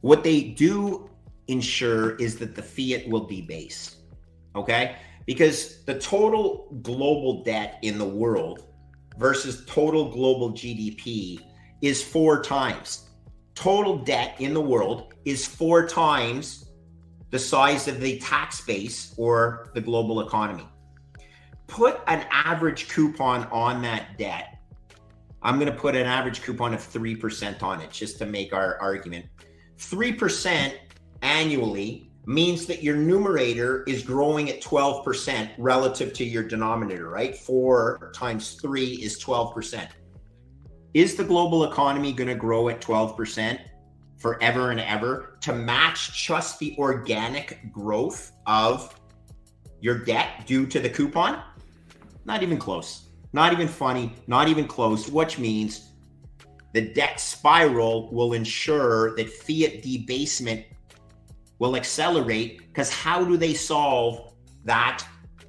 [0.00, 1.10] What they do
[1.48, 3.96] ensure is that the fiat will be base.
[4.54, 4.96] Okay?
[5.26, 8.66] Because the total global debt in the world
[9.18, 11.40] versus total global GDP
[11.82, 13.10] is four times.
[13.54, 16.70] Total debt in the world is four times
[17.30, 20.66] the size of the tax base or the global economy.
[21.66, 24.59] Put an average coupon on that debt.
[25.42, 28.78] I'm going to put an average coupon of 3% on it just to make our
[28.80, 29.26] argument.
[29.78, 30.74] 3%
[31.22, 37.36] annually means that your numerator is growing at 12% relative to your denominator, right?
[37.36, 39.88] Four times three is 12%.
[40.92, 43.60] Is the global economy going to grow at 12%
[44.18, 48.94] forever and ever to match just the organic growth of
[49.80, 51.42] your debt due to the coupon?
[52.26, 53.09] Not even close.
[53.32, 54.12] Not even funny.
[54.26, 55.90] Not even close, which means
[56.72, 60.64] the debt spiral will ensure that fiat debasement
[61.58, 64.32] will accelerate because how do they solve
[64.64, 65.04] that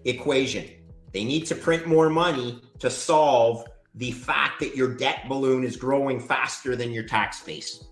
[0.06, 0.68] equation?
[1.14, 3.66] They need to print more money to solve
[3.96, 7.86] the fact that your debt balloon is growing faster than your tax base.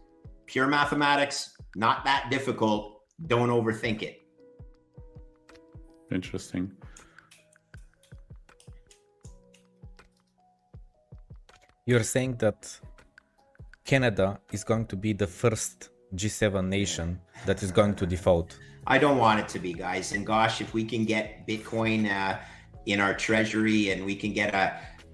[0.46, 3.02] Pure mathematics, not that difficult.
[3.28, 4.22] Don't overthink it.
[6.12, 6.72] Interesting.
[11.90, 12.60] You're saying that
[13.84, 18.60] Canada is going to be the first G7 nation that is going to default.
[18.86, 20.12] I don't want it to be, guys.
[20.12, 22.38] And gosh, if we can get Bitcoin uh,
[22.86, 24.66] in our treasury and we can get a,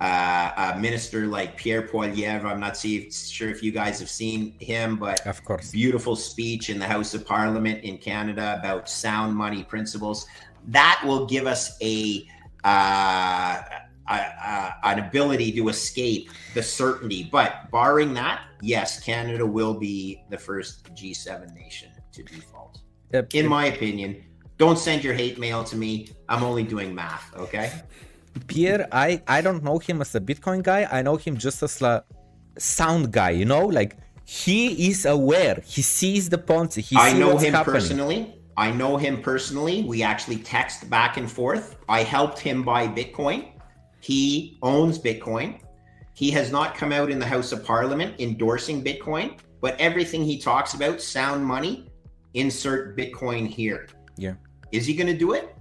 [0.03, 2.43] uh, a minister like Pierre Poilievre.
[2.43, 6.69] I'm not see, sure if you guys have seen him, but of course, beautiful speech
[6.69, 10.27] in the House of Parliament in Canada about sound money principles.
[10.67, 12.27] That will give us a,
[12.65, 13.61] uh,
[14.07, 17.27] a, a an ability to escape the certainty.
[17.31, 22.79] But barring that, yes, Canada will be the first G7 nation to default.
[23.13, 23.33] Yep.
[23.33, 24.23] In my opinion,
[24.57, 26.09] don't send your hate mail to me.
[26.29, 27.33] I'm only doing math.
[27.35, 27.71] Okay.
[28.47, 30.87] Pierre, I, I don't know him as a Bitcoin guy.
[30.91, 32.03] I know him just as a
[32.57, 35.61] sound guy, you know, like he is aware.
[35.65, 36.81] He sees the Ponzi.
[36.81, 37.73] He I know him happening.
[37.73, 38.41] personally.
[38.57, 39.83] I know him personally.
[39.83, 41.77] We actually text back and forth.
[41.89, 43.51] I helped him buy Bitcoin.
[44.05, 45.59] He owns Bitcoin.
[46.13, 50.37] He has not come out in the House of Parliament endorsing Bitcoin, but everything he
[50.37, 51.89] talks about, sound money,
[52.35, 53.87] insert Bitcoin here.
[54.15, 54.35] Yeah.
[54.71, 55.57] Is he going to do it?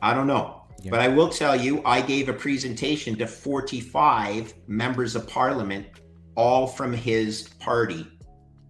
[0.00, 0.62] I don't know.
[0.82, 0.90] Yeah.
[0.90, 5.88] But I will tell you, I gave a presentation to 45 members of parliament,
[6.34, 8.06] all from his party,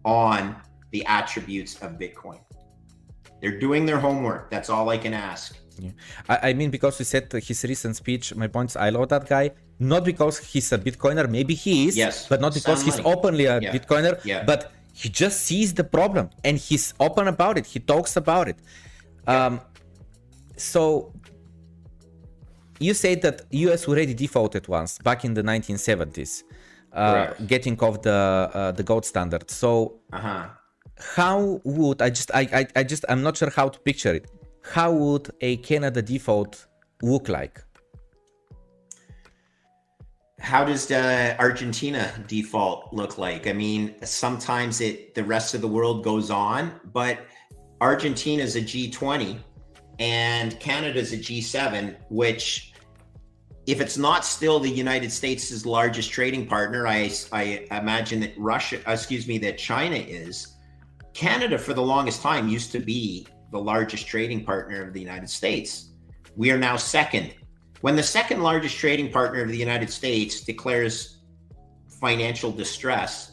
[0.05, 0.57] on
[0.91, 2.41] the attributes of Bitcoin.
[3.41, 4.51] They're doing their homework.
[4.51, 5.57] That's all I can ask.
[5.79, 5.91] Yeah.
[6.29, 9.29] I, I mean, because he said his recent speech, my point is I love that
[9.29, 9.51] guy.
[9.79, 12.29] Not because he's a Bitcoiner, maybe he is, yes.
[12.29, 13.73] but not because he's openly a yeah.
[13.73, 14.45] Bitcoiner, yeah.
[14.45, 17.67] but he just sees the problem and he's open about it.
[17.67, 18.57] He talks about it.
[19.27, 19.47] Yeah.
[19.47, 19.61] Um,
[20.57, 21.13] so
[22.79, 26.43] you said that US already defaulted once back in the 1970s,
[26.93, 29.51] uh, getting off the uh, the gold standard.
[29.51, 30.49] So, uh-huh.
[31.17, 34.31] how would I just I, I I just I'm not sure how to picture it.
[34.65, 36.67] How would a Canada default
[37.03, 37.63] look like?
[40.41, 43.47] How does the Argentina default look like?
[43.47, 47.27] I mean, sometimes it the rest of the world goes on, but
[47.81, 49.39] Argentina is a G20
[49.99, 52.73] and Canada is a G7, which
[53.67, 58.81] if it's not still the United States' largest trading partner, I, I imagine that Russia,
[58.87, 60.57] excuse me, that China is.
[61.15, 65.31] Canada, for the longest time, used to be the largest trading partner of the United
[65.31, 65.91] States.
[66.37, 67.35] We are now second.
[67.83, 71.19] When the second largest trading partner of the United States declares
[72.01, 73.33] financial distress,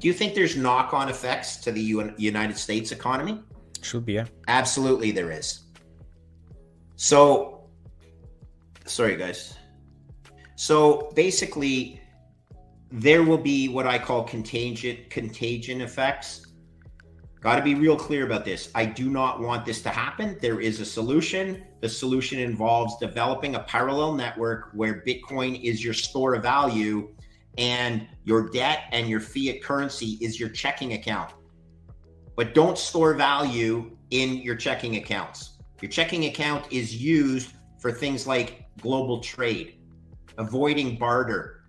[0.00, 3.40] do you think there's knock on effects to the U- United States economy?
[3.82, 4.26] Should be, yeah.
[4.48, 5.60] Absolutely, there is.
[6.96, 7.52] So
[8.86, 9.54] sorry guys
[10.56, 12.00] so basically
[12.90, 16.51] there will be what i call contagion contagion effects
[17.42, 18.70] got to be real clear about this.
[18.74, 20.38] I do not want this to happen.
[20.40, 21.64] There is a solution.
[21.80, 27.12] The solution involves developing a parallel network where bitcoin is your store of value
[27.58, 31.32] and your debt and your fiat currency is your checking account.
[32.36, 35.58] But don't store value in your checking accounts.
[35.80, 39.80] Your checking account is used for things like global trade,
[40.38, 41.64] avoiding barter,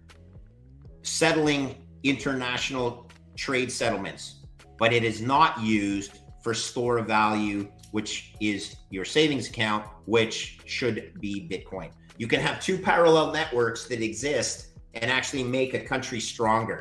[1.01, 4.42] settling international trade settlements,
[4.84, 6.11] but it is not used
[6.43, 7.59] for store of value,
[7.91, 8.11] which
[8.51, 8.61] is
[8.95, 9.84] your savings account,
[10.15, 11.89] which should be Bitcoin.
[12.21, 14.55] You can have two parallel networks that exist
[14.93, 16.79] and actually make a country stronger.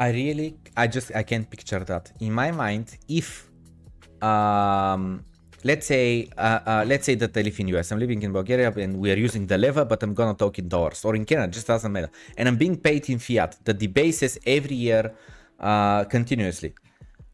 [0.00, 2.04] I really, I just, I can't picture that.
[2.18, 2.86] In my mind,
[3.20, 3.28] if,
[4.20, 5.24] um,
[5.62, 8.72] let's say, uh, uh, let's say that I live in US, I'm living in Bulgaria
[8.84, 11.52] and we are using the leva, but I'm gonna talk in dollars or in Canada,
[11.52, 12.10] just doesn't matter.
[12.36, 15.14] And I'm being paid in fiat that debases every year,
[15.60, 16.74] uh, continuously.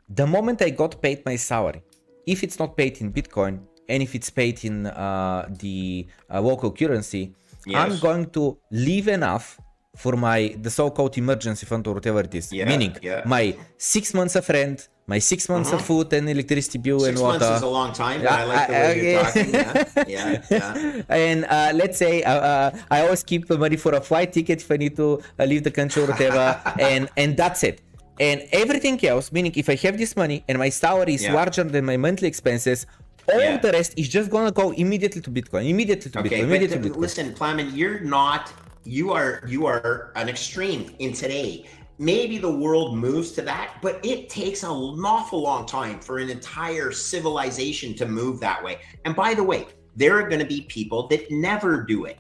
[0.09, 1.83] The moment I got paid my salary,
[2.27, 6.71] if it's not paid in Bitcoin and if it's paid in uh, the uh, local
[6.71, 7.35] currency,
[7.67, 7.77] yes.
[7.77, 9.59] I'm going to leave enough
[9.97, 12.53] for my the so-called emergency fund or whatever it is.
[12.53, 13.23] Yeah, Meaning yeah.
[13.27, 15.79] my six months of rent, my six months mm-hmm.
[15.79, 17.39] of food and electricity bill six and water.
[17.41, 20.09] Six months is a long time, but I like the way uh, you're talking.
[20.13, 24.01] Yeah, yeah, And uh, let's say uh, uh, I always keep the money for a
[24.01, 27.63] flight ticket if I need to uh, leave the country or whatever, and and that's
[27.63, 27.83] it.
[28.21, 31.85] And everything else, meaning if I have this money and my salary is larger than
[31.85, 32.87] my monthly expenses,
[33.29, 33.57] all yeah.
[33.57, 35.69] the rest is just gonna go immediately to Bitcoin.
[35.69, 36.43] Immediately to okay, Bitcoin.
[36.45, 37.01] Immediately but, to Bitcoin.
[37.01, 38.53] Listen, Plamen, you're not.
[38.85, 39.43] You are.
[39.47, 41.67] You are an extreme in today.
[41.99, 46.31] Maybe the world moves to that, but it takes an awful long time for an
[46.31, 48.81] entire civilization to move that way.
[49.05, 52.19] And by the way, there are going to be people that never do it,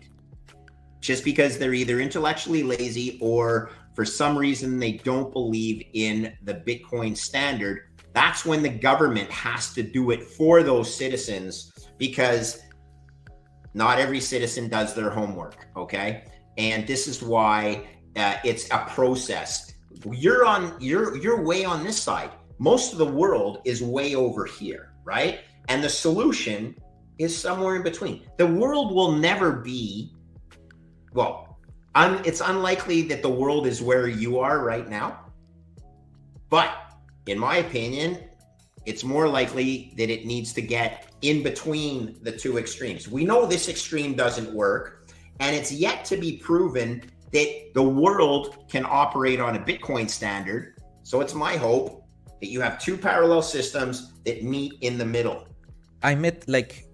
[1.00, 6.54] just because they're either intellectually lazy or for some reason they don't believe in the
[6.54, 12.60] Bitcoin standard that's when the government has to do it for those citizens because
[13.74, 15.66] not every citizen does their homework.
[15.76, 16.24] Okay.
[16.58, 17.86] And this is why
[18.16, 19.72] uh, it's a process.
[20.10, 22.30] You're on, you're, you're way on this side.
[22.58, 25.40] Most of the world is way over here, right?
[25.68, 26.76] And the solution
[27.18, 28.26] is somewhere in between.
[28.36, 30.12] The world will never be,
[31.14, 31.51] well,
[31.94, 35.20] un, it's unlikely that the world is where you are right now.
[36.48, 36.70] But
[37.26, 38.18] in my opinion,
[38.84, 43.08] it's more likely that it needs to get in between the two extremes.
[43.08, 45.08] We know this extreme doesn't work,
[45.40, 50.76] and it's yet to be proven that the world can operate on a Bitcoin standard.
[51.04, 52.04] So it's my hope
[52.40, 55.46] that you have two parallel systems that meet in the middle.
[56.02, 56.86] I met like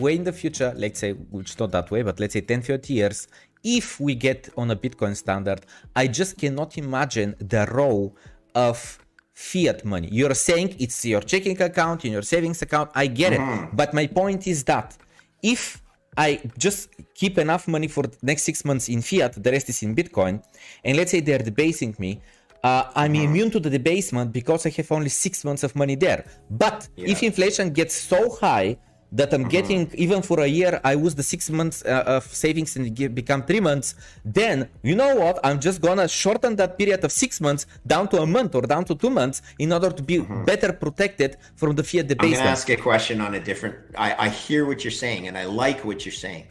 [0.00, 2.92] way in the future, let's say, which not that way, but let's say 10, 30
[2.92, 3.28] years,
[3.62, 5.60] if we get on a Bitcoin standard,
[5.94, 8.16] I just cannot imagine the role
[8.54, 8.98] of
[9.34, 10.08] fiat money.
[10.10, 12.90] You're saying it's your checking account, in your savings account.
[12.94, 13.64] I get mm-hmm.
[13.64, 13.76] it.
[13.76, 14.96] But my point is that
[15.42, 15.82] if
[16.16, 19.82] I just keep enough money for the next six months in fiat, the rest is
[19.82, 20.42] in Bitcoin,
[20.84, 22.20] and let's say they're debasing me,
[22.62, 23.24] uh, I'm mm-hmm.
[23.24, 26.24] immune to the debasement because I have only six months of money there.
[26.50, 27.08] But yeah.
[27.08, 28.76] if inflation gets so high
[29.12, 29.48] that I'm mm-hmm.
[29.48, 33.14] getting even for a year, I was the six months uh, of savings and give,
[33.14, 33.94] become three months.
[34.24, 35.38] Then you know what?
[35.44, 38.84] I'm just gonna shorten that period of six months down to a month or down
[38.84, 40.44] to two months in order to be mm-hmm.
[40.44, 42.36] better protected from the fiat debasement.
[42.36, 43.76] I'm gonna ask a question on a different.
[43.96, 46.46] I, I hear what you're saying and I like what you're saying.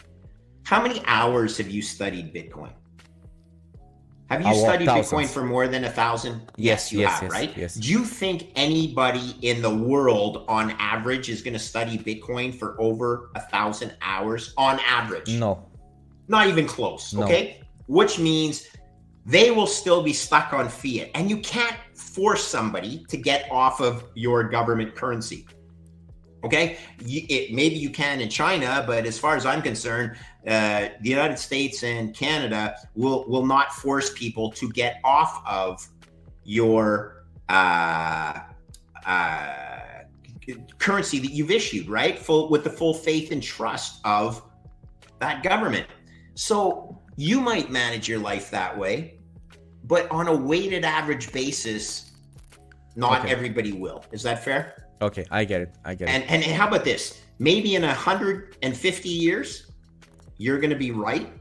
[0.63, 2.73] How many hours have you studied Bitcoin?
[4.29, 6.51] Have you studied Bitcoin for more than a thousand?
[6.55, 7.57] Yes, you yes, have, yes, right?
[7.57, 7.75] Yes.
[7.75, 12.79] Do you think anybody in the world on average is going to study Bitcoin for
[12.79, 15.29] over a thousand hours on average?
[15.39, 15.65] No.
[16.27, 17.11] Not even close.
[17.11, 17.23] No.
[17.23, 17.61] Okay.
[17.87, 18.67] Which means
[19.25, 21.09] they will still be stuck on fiat.
[21.15, 25.47] And you can't force somebody to get off of your government currency.
[26.43, 30.15] Okay, it, maybe you can in China, but as far as I'm concerned,
[30.47, 35.85] uh, the United States and Canada will will not force people to get off of
[36.43, 38.39] your uh,
[39.05, 40.03] uh,
[40.77, 42.17] currency that you've issued, right?
[42.17, 44.41] Full with the full faith and trust of
[45.19, 45.87] that government.
[46.35, 49.19] So you might manage your life that way,
[49.83, 52.11] but on a weighted average basis,
[52.95, 53.31] not okay.
[53.31, 54.05] everybody will.
[54.11, 54.87] Is that fair?
[55.01, 55.75] Okay, I get it.
[55.85, 56.29] I get and, it.
[56.29, 57.21] And, and how about this?
[57.39, 59.68] Maybe in 150 years,
[60.39, 61.31] you're going to be right.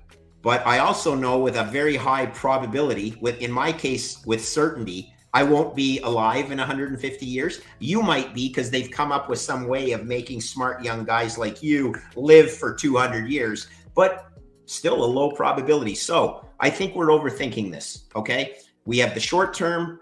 [0.43, 5.15] But I also know with a very high probability, with in my case, with certainty,
[5.33, 7.63] I won't be alive in 150 years.
[7.79, 11.39] You might be because they've come up with some way of making smart young guys
[11.39, 14.27] like you live for 200 years, but
[14.67, 15.95] still a low probability.
[15.95, 18.05] So I think we're overthinking this.
[18.15, 18.57] Okay.
[18.85, 20.01] We have the short term,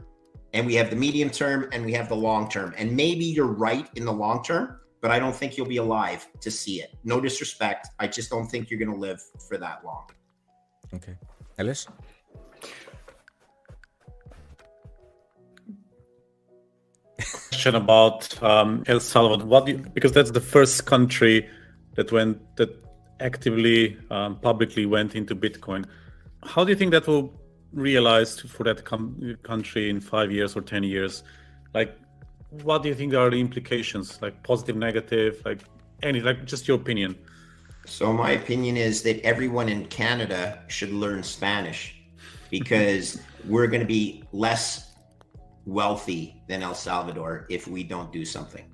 [0.57, 2.75] and we have the medium term and we have the long term.
[2.79, 6.27] And maybe you're right in the long term, but I don't think you'll be alive
[6.41, 6.95] to see it.
[7.05, 7.89] No disrespect.
[7.99, 10.09] I just don't think you're going to live for that long.
[10.95, 11.17] Okay.
[11.59, 11.87] Ellis?
[17.67, 19.47] question about um, El Salvador.
[19.47, 21.49] What you, because that's the first country
[21.95, 22.71] that went that
[23.21, 25.85] actively um, publicly went into Bitcoin.
[26.43, 27.33] How do you think that will
[27.73, 31.25] realize for that com- country in five years or ten years?
[31.75, 31.99] Like,
[32.51, 34.21] what do you think are the implications?
[34.23, 35.61] Like positive, negative, like
[36.03, 37.17] any, like just your opinion.
[37.87, 41.97] So my opinion is that everyone in Canada should learn Spanish
[42.51, 44.95] because we're going to be less
[45.65, 48.65] wealthy than El Salvador if we don't do something.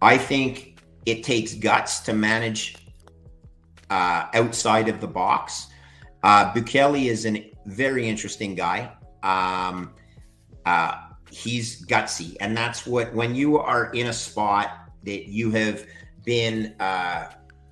[0.00, 2.76] I think it takes guts to manage
[3.90, 5.68] uh, outside of the box.
[6.22, 8.92] Uh, Bukele is a very interesting guy.
[9.22, 9.92] Um,
[10.64, 11.03] uh,
[11.34, 15.84] he's gutsy, and that's what when you are in a spot that you have
[16.24, 17.30] been uh,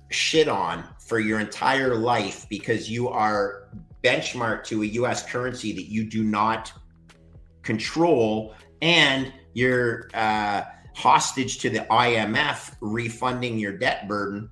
[0.09, 3.69] shit on for your entire life because you are
[4.03, 5.25] benchmarked to a U.S.
[5.29, 6.71] currency that you do not
[7.63, 10.63] control, and you're uh,
[10.95, 14.49] hostage to the IMF refunding your debt burden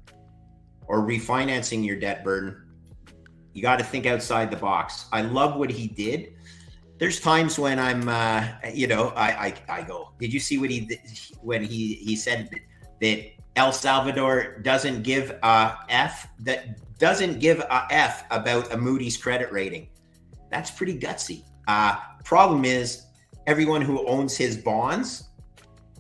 [0.88, 2.56] or refinancing your debt burden,
[3.54, 5.06] you got to think outside the box.
[5.12, 6.34] I love what he did.
[7.02, 10.12] There's times when I'm, uh, you know, I, I, I go.
[10.20, 11.00] Did you see what he
[11.42, 12.52] when he he said
[13.02, 19.18] that El Salvador doesn't give a f that doesn't give a f about a Moody's
[19.18, 19.88] credit rating?
[20.52, 21.42] That's pretty gutsy.
[21.68, 23.08] Uh, problem is,
[23.48, 25.24] everyone who owns his bonds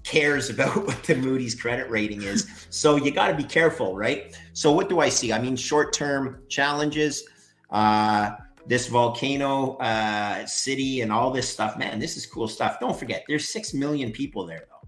[0.03, 2.67] cares about what the Moody's credit rating is.
[2.69, 4.39] So you got to be careful, right?
[4.53, 5.33] So what do I see?
[5.33, 7.23] I mean, short-term challenges,
[7.71, 8.33] uh,
[8.67, 11.77] this volcano uh, city, and all this stuff.
[11.77, 12.79] Man, this is cool stuff.
[12.79, 14.87] Don't forget, there's six million people there, though.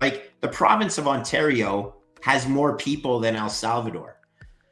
[0.00, 4.16] Like the province of Ontario has more people than El Salvador,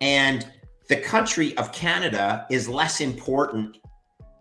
[0.00, 0.46] and
[0.88, 3.78] the country of Canada is less important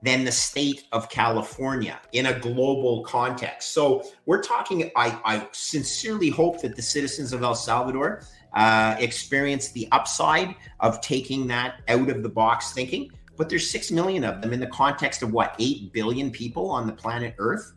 [0.03, 3.73] than the state of California in a global context.
[3.73, 8.21] So we're talking, I, I sincerely hope that the citizens of El Salvador
[8.53, 13.11] uh, experience the upside of taking that out of the box thinking.
[13.37, 16.87] But there's 6 million of them in the context of what, 8 billion people on
[16.87, 17.73] the planet Earth?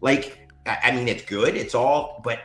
[0.00, 2.40] Like, I mean, it's good, it's all, but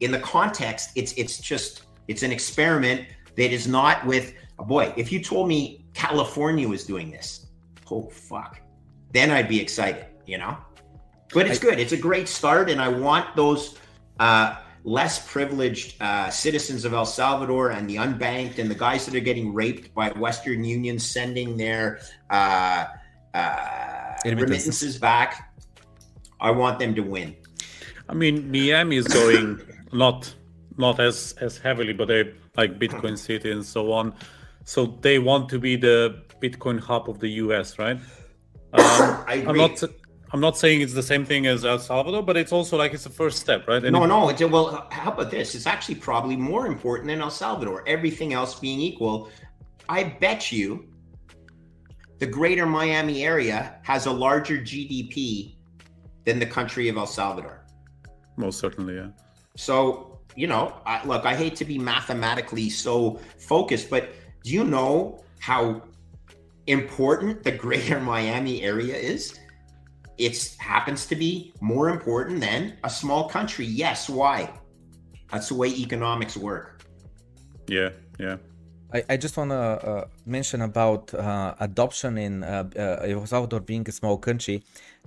[0.00, 3.06] in the context, it's it's just it's an experiment
[3.36, 4.92] that is not with a boy.
[4.96, 7.46] If you told me California was doing this,
[7.90, 8.60] oh fuck,
[9.12, 10.56] then I'd be excited, you know.
[11.32, 11.78] But it's I, good.
[11.78, 13.78] It's a great start, and I want those
[14.18, 19.14] uh, less privileged uh, citizens of El Salvador and the unbanked and the guys that
[19.14, 22.00] are getting raped by Western Union sending their
[22.30, 22.86] uh,
[23.34, 25.52] uh remittances back.
[26.40, 27.36] I want them to win.
[28.08, 29.60] I mean, Miami is going
[29.92, 30.34] not
[30.76, 34.14] not as as heavily, but they like Bitcoin City and so on.
[34.64, 37.98] So they want to be the Bitcoin hub of the US, right?
[38.72, 39.82] Um, I am not.
[40.32, 43.04] I'm not saying it's the same thing as El Salvador, but it's also like it's
[43.04, 43.82] the first step, right?
[43.82, 44.28] And no, no.
[44.28, 45.56] It's, well, how about this?
[45.56, 47.82] It's actually probably more important than El Salvador.
[47.88, 49.28] Everything else being equal,
[49.88, 50.88] I bet you
[52.20, 55.56] the greater Miami area has a larger GDP
[56.24, 57.64] than the country of El Salvador.
[58.36, 59.08] Most certainly, yeah.
[59.56, 64.12] So, you know, I, look, I hate to be mathematically so focused, but
[64.44, 65.82] do you know how
[66.68, 69.39] important the greater Miami area is,
[70.20, 73.66] it happens to be more important than a small country.
[73.66, 74.50] Yes, why?
[75.32, 76.84] That's the way economics work.
[77.66, 78.36] Yeah, yeah.
[78.92, 83.60] I, I just want to uh, mention about uh, adoption in uh, uh, El Salvador
[83.60, 84.62] being a small country.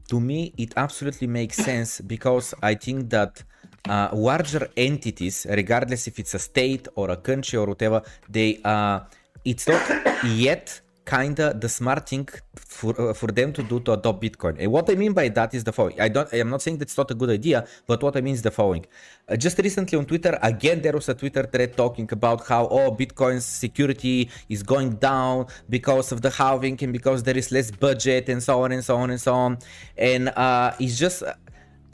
[0.10, 3.44] To me, it absolutely makes sense because I think that
[3.88, 9.02] uh, larger entities, regardless if it's a state or a country or whatever, they uh,
[9.44, 9.84] it's not
[10.26, 14.56] yet kinda the smart thing for uh, for them to do to adopt Bitcoin.
[14.60, 16.00] And what I mean by that is the following.
[16.00, 16.28] I don't.
[16.34, 18.52] I am not saying that's not a good idea, but what I mean is the
[18.52, 18.86] following.
[19.28, 22.92] Uh, just recently on Twitter, again there was a Twitter thread talking about how oh
[22.92, 28.30] Bitcoin's security is going down because of the halving and because there is less budget
[28.30, 29.58] and so on and so on and so on.
[29.98, 31.24] And uh, it's just.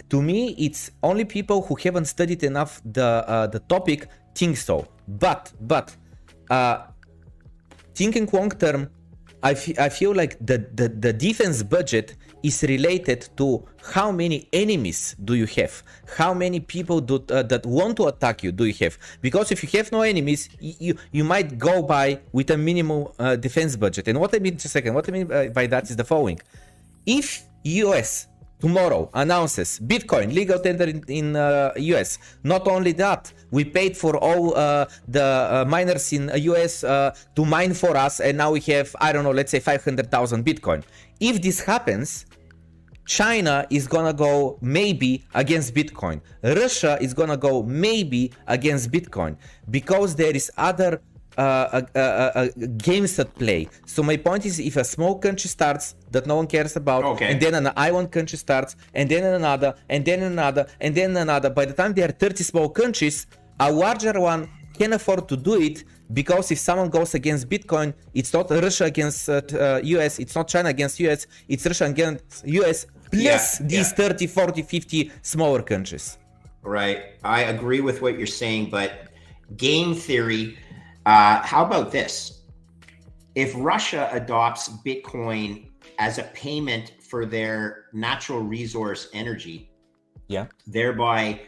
[0.09, 4.87] to me, it's only people who haven't studied enough the uh, the topic think so.
[5.07, 5.95] But but
[6.49, 6.77] uh,
[7.93, 8.89] thinking long term,
[9.41, 14.47] I, f- I feel like the, the, the defense budget is related to how many
[14.51, 15.83] enemies do you have?
[16.17, 18.97] How many people do, uh, that want to attack you do you have?
[19.21, 23.35] Because if you have no enemies you you might go by with a minimal uh,
[23.35, 24.07] defense budget.
[24.07, 26.39] And what i mean just a second what i mean by that is the following.
[27.05, 28.27] If us
[28.59, 32.19] tomorrow announces Bitcoin legal tender in, in uh, US.
[32.43, 37.45] Not only that, we paid for all uh, the uh, miners in US uh, to
[37.45, 40.83] mine for us, and now we have I don't know, let's say 500,000 Bitcoin.
[41.19, 42.25] If this happens,
[43.09, 46.21] China is gonna go maybe against Bitcoin.
[46.43, 49.35] Russia is gonna go maybe against Bitcoin
[49.71, 51.01] because there is other
[51.39, 53.67] uh, uh, uh, uh, games at play.
[53.85, 57.31] So my point is, if a small country starts that no one cares about, okay.
[57.31, 61.49] and then an island country starts, and then another, and then another, and then another,
[61.49, 63.25] by the time there are 30 small countries,
[63.59, 68.33] a larger one can afford to do it because if someone goes against Bitcoin, it's
[68.33, 73.59] not Russia against uh, US, it's not China against US, it's Russia against US plus
[73.61, 74.09] yeah, these yeah.
[74.09, 76.17] 30, 40, 50 smaller countries.
[76.63, 76.99] Right.
[77.23, 79.07] I agree with what you're saying, but
[79.57, 80.57] game theory,
[81.09, 82.41] uh, how about this?
[83.33, 89.71] If Russia adopts Bitcoin as a payment for their natural resource energy,
[90.27, 91.41] yeah, thereby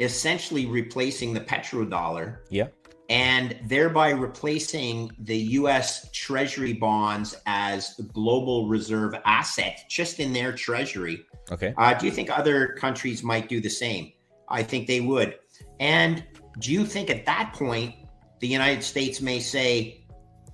[0.00, 2.68] essentially replacing the petrodollar, yeah,
[3.10, 11.26] and thereby replacing the US Treasury bonds as global reserve asset just in their treasury.
[11.50, 11.74] Okay.
[11.76, 14.12] Uh, do you think other countries might do the same?
[14.48, 15.34] I think they would.
[15.80, 16.24] And
[16.60, 17.94] do you think at that point,
[18.42, 20.04] the United States may say,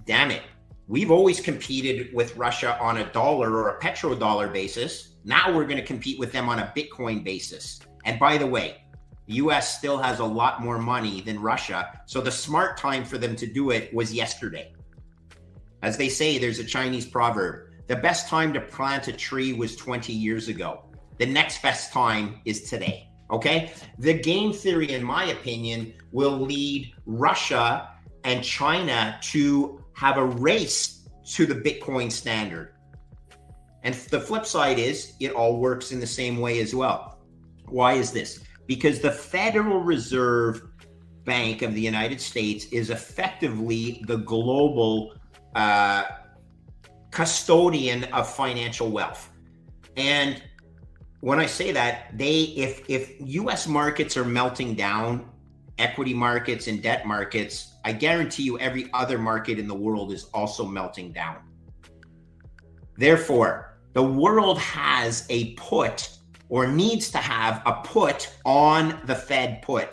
[0.04, 0.42] damn it,
[0.88, 5.14] we've always competed with Russia on a dollar or a petrodollar basis.
[5.24, 7.80] Now we're going to compete with them on a Bitcoin basis.
[8.04, 8.84] And by the way,
[9.26, 11.98] the US still has a lot more money than Russia.
[12.04, 14.74] So the smart time for them to do it was yesterday.
[15.82, 19.76] As they say, there's a Chinese proverb the best time to plant a tree was
[19.76, 20.84] 20 years ago.
[21.16, 23.07] The next best time is today.
[23.30, 23.72] Okay.
[23.98, 27.90] The game theory, in my opinion, will lead Russia
[28.24, 32.74] and China to have a race to the Bitcoin standard.
[33.82, 37.18] And the flip side is it all works in the same way as well.
[37.66, 38.40] Why is this?
[38.68, 40.62] because the Federal Reserve
[41.24, 45.14] Bank of the United States is effectively the global
[45.56, 46.04] uh,
[47.10, 49.30] custodian of financial wealth.
[49.96, 50.42] And
[51.20, 55.28] when I say that, they if if US markets are melting down,
[55.78, 60.24] equity markets and debt markets, I guarantee you every other market in the world is
[60.34, 61.36] also melting down.
[62.96, 66.10] Therefore, the world has a put
[66.48, 69.90] or needs to have a put on the Fed put.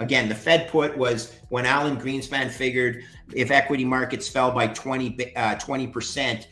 [0.00, 5.36] Again, the Fed put was when Alan Greenspan figured if equity markets fell by 20,
[5.36, 6.46] uh, 20%,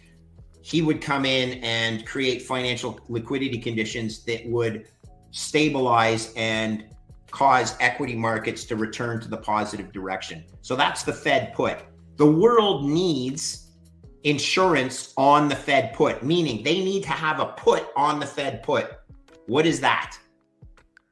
[0.62, 4.86] he would come in and create financial liquidity conditions that would
[5.32, 6.84] stabilize and
[7.30, 10.44] cause equity markets to return to the positive direction.
[10.60, 11.80] So that's the Fed put.
[12.16, 13.72] The world needs
[14.22, 18.62] insurance on the Fed put, meaning they need to have a put on the Fed
[18.62, 18.92] put.
[19.46, 20.16] What is that?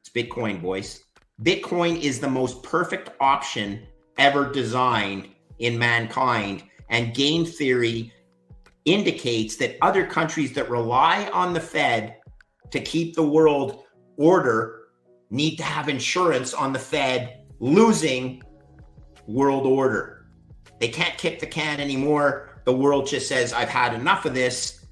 [0.00, 1.04] It's Bitcoin, boys.
[1.42, 3.86] Bitcoin is the most perfect option
[4.18, 5.28] ever designed
[5.58, 6.62] in mankind.
[6.90, 8.12] And game theory
[8.92, 12.16] indicates that other countries that rely on the Fed
[12.70, 13.84] to keep the world
[14.16, 14.88] order
[15.30, 18.42] need to have insurance on the Fed losing
[19.26, 20.26] world order.
[20.80, 22.62] They can't kick the can anymore.
[22.64, 24.86] The world just says, I've had enough of this.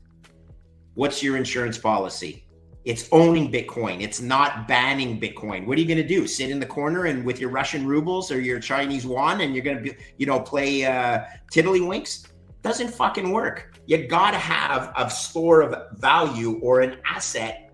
[0.95, 2.45] What's your insurance policy?
[2.85, 4.01] It's owning Bitcoin.
[4.01, 5.67] It's not banning Bitcoin.
[5.67, 6.27] What are you going to do?
[6.27, 9.65] Sit in the corner and with your Russian rubles or your Chinese yuan and you're
[9.65, 12.29] going to you know, play uh, tiddlywinks?
[12.63, 13.78] Doesn't fucking work.
[13.89, 17.73] You got to have a store of value or an asset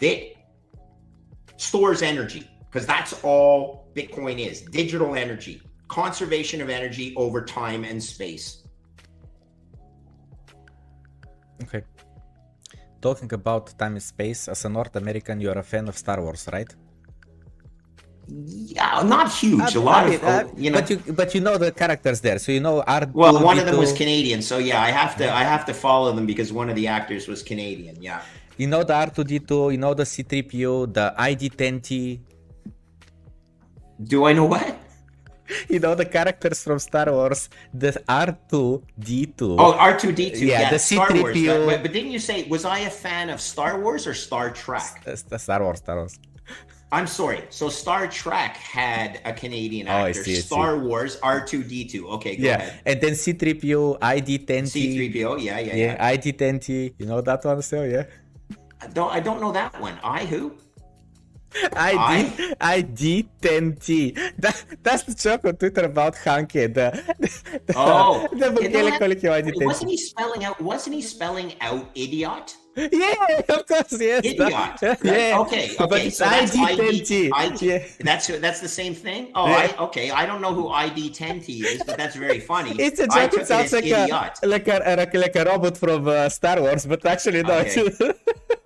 [0.00, 0.18] that
[1.56, 8.02] stores energy because that's all Bitcoin is digital energy, conservation of energy over time and
[8.02, 8.64] space.
[11.62, 11.84] Okay
[13.02, 16.48] talking about time and space, as a North American, you're a fan of Star Wars,
[16.52, 16.72] right?
[18.34, 19.74] Yeah, not huge.
[19.74, 22.50] a lot of uh, you know, but you but you know the characters there, so
[22.50, 23.06] you know R.
[23.12, 26.12] Well, one of them was Canadian, so yeah, I have to I have to follow
[26.16, 28.00] them because one of the actors was Canadian.
[28.00, 28.22] Yeah.
[28.56, 32.20] You know the R2D2, you know the C3PO, the ID10T.
[34.04, 34.78] Do I know what?
[35.68, 39.56] you know the characters from Star Wars, the R2D2.
[39.58, 40.40] Oh, R2D2.
[40.40, 41.36] Yeah, yeah the Star Wars.
[41.46, 45.04] But, but, didn't you say was I a fan of Star Wars or Star Trek?
[45.16, 46.18] Star Wars, Star Wars.
[46.92, 47.42] I'm sorry.
[47.48, 50.18] So Star Trek had a Canadian actor.
[50.18, 50.78] Oh, I see, I Star.
[50.78, 52.04] Wars R2D2.
[52.20, 52.56] Okay, yeah.
[52.56, 52.80] Ahead.
[52.84, 55.12] And then C3PO, ID10T.
[55.12, 55.74] C3PO, yeah, yeah, yeah.
[55.74, 56.94] Yeah, ID10T.
[56.98, 58.04] You know that one still, yeah?
[58.82, 59.98] I don't I don't know that one.
[60.04, 60.52] I who?
[61.72, 64.36] ID ID 10T.
[64.38, 66.76] That, that's the joke on Twitter about Hanke.
[66.76, 66.92] Uh,
[67.76, 68.28] oh.
[68.32, 68.52] The, the, oh,
[69.08, 69.64] the ID 10T.
[69.64, 70.60] Wasn't he spelling out?
[70.60, 72.56] Wasn't he spelling out idiot?
[72.92, 74.24] Yeah, of course, yes.
[74.24, 74.40] Idiot.
[75.04, 75.38] yeah.
[75.40, 75.76] Okay.
[75.78, 76.10] Okay.
[76.10, 77.30] So that's ID 10T.
[77.34, 77.84] ID, yeah.
[78.00, 79.30] That's that's the same thing.
[79.34, 79.76] Oh, yeah.
[79.76, 80.10] I, okay.
[80.10, 82.72] I don't know who ID 10T is, but that's very funny.
[82.78, 83.34] It's a joke.
[83.34, 84.08] It sounds like a,
[84.44, 87.66] like a, like a like a robot from uh, Star Wars, but actually not.
[87.66, 87.92] Okay.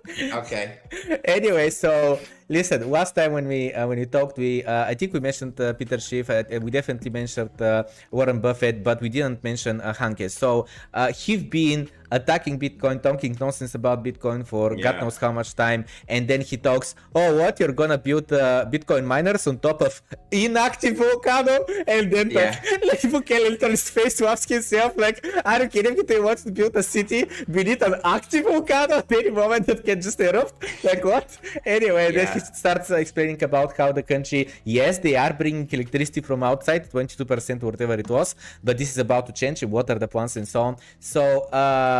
[0.39, 0.79] okay.
[1.25, 2.89] anyway, so listen.
[2.89, 5.73] Last time when we uh, when we talked, we uh, I think we mentioned uh,
[5.73, 6.29] Peter Schiff.
[6.29, 10.31] Uh, we definitely mentioned uh, Warren Buffett, but we didn't mention uh, Hanke.
[10.31, 10.67] So
[11.13, 14.83] he's been attacking Bitcoin, talking nonsense about Bitcoin for yeah.
[14.83, 18.65] God knows how much time, and then he talks, "Oh, what you're gonna build uh,
[18.69, 20.01] Bitcoin miners on top of
[20.31, 22.59] inactive volcano?" And then yeah.
[22.87, 25.99] like, like can literally space to ask himself, like, "Are you kidding me?
[26.01, 29.83] If they want to build a city beneath an active volcano at any moment that
[29.83, 30.55] can just erupt?
[30.83, 32.17] Like what?" Anyway, yeah.
[32.17, 36.89] then he starts explaining about how the country, yes, they are bringing electricity from outside,
[36.89, 39.63] 22% or whatever it was, but this is about to change.
[39.63, 40.77] What are the plans and so on?
[40.99, 41.23] So.
[41.61, 41.96] Uh,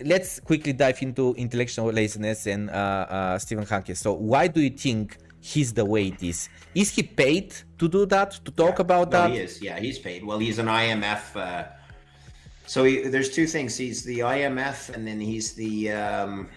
[0.00, 3.96] let's quickly dive into intellectual laziness and uh, uh, Stephen Hanke.
[3.96, 6.48] So, why do you think he's the way it is?
[6.74, 8.82] Is he paid to do that, to talk yeah.
[8.82, 9.30] about no, that?
[9.30, 10.24] He is, yeah, he's paid.
[10.24, 11.36] Well, he's an IMF.
[11.36, 11.64] Uh,
[12.66, 15.92] so, he, there's two things he's the IMF, and then he's the.
[15.92, 16.48] Um,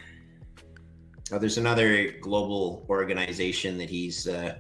[1.32, 4.28] oh, there's another global organization that he's.
[4.28, 4.56] Uh,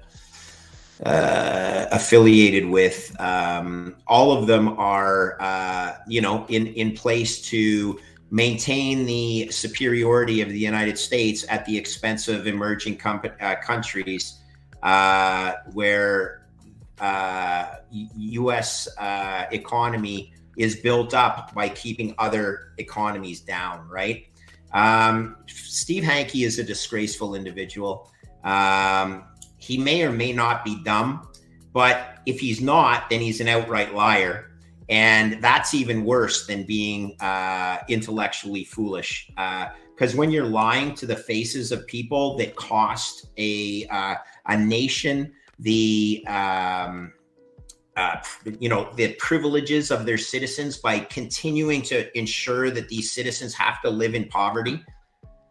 [1.04, 3.14] uh, affiliated with.
[3.20, 8.00] Um, all of them are, uh, you know, in in place to
[8.36, 14.42] maintain the superiority of the United States at the expense of emerging uh, countries,
[14.84, 16.46] uh, where
[17.00, 18.90] U.S.
[19.00, 23.88] Uh, uh, economy is built up by keeping other economies down.
[23.88, 24.28] Right.
[24.74, 28.12] Um, Steve Hanke is a disgraceful individual.
[28.44, 29.24] Um,
[29.60, 31.26] he may or may not be dumb,
[31.72, 34.52] but if he's not, then he's an outright liar.
[34.90, 39.28] And that's even worse than being uh, intellectually foolish.
[39.30, 44.16] Because uh, when you're lying to the faces of people that cost a uh,
[44.48, 47.14] a nation the um,
[47.96, 48.18] uh,
[48.60, 53.82] you know the privileges of their citizens by continuing to ensure that these citizens have
[53.82, 54.84] to live in poverty,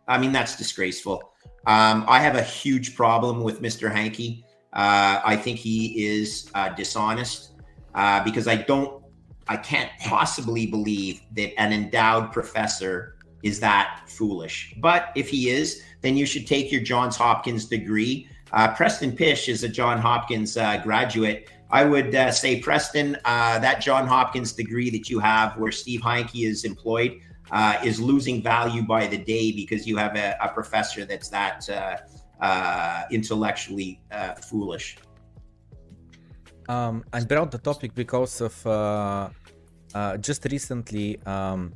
[0.07, 1.33] I mean that's disgraceful.
[1.67, 3.91] Um, I have a huge problem with Mr.
[3.91, 4.43] Hanke.
[4.75, 7.53] Uh, I think he is uh, dishonest
[7.95, 9.03] uh, because I don't,
[9.49, 14.75] I can't possibly believe that an endowed professor is that foolish.
[14.79, 18.29] But if he is, then you should take your Johns Hopkins degree.
[18.53, 21.51] Uh, Preston Pysh is a John Hopkins uh, graduate.
[21.71, 26.49] I would uh, say, Preston, that John Hopkins degree that you have, where Steve Hanke
[26.49, 27.21] is employed,
[27.51, 31.69] uh, is losing value by the day because you have a, a professor that's that
[31.69, 31.97] uh,
[32.43, 34.97] uh, intellectually uh, foolish.
[36.69, 39.29] Um, I brought the topic because of uh,
[39.95, 41.75] uh, just recently um,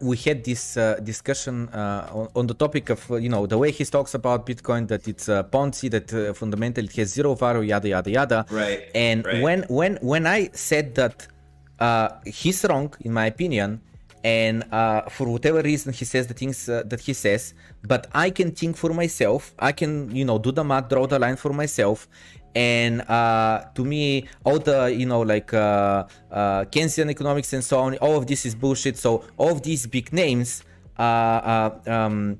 [0.00, 4.12] we had this discussion on, on, the topic of you know the way he talks
[4.14, 8.46] about Bitcoin that it's a Ponzi that fundamentally it has zero value yada yada yada.
[8.50, 8.90] Right.
[8.94, 9.40] And right.
[9.40, 11.28] when when when I said that
[12.26, 13.80] he's wrong in my opinion
[14.24, 18.30] and uh, for whatever reason he says the things uh, that he says but i
[18.30, 21.52] can think for myself i can you know do the math draw the line for
[21.52, 22.08] myself
[22.54, 27.78] and uh, to me all the you know like uh, uh, keynesian economics and so
[27.80, 28.96] on all of this is bullshit.
[28.96, 30.62] So all of these big names
[30.98, 32.38] uh, uh, um,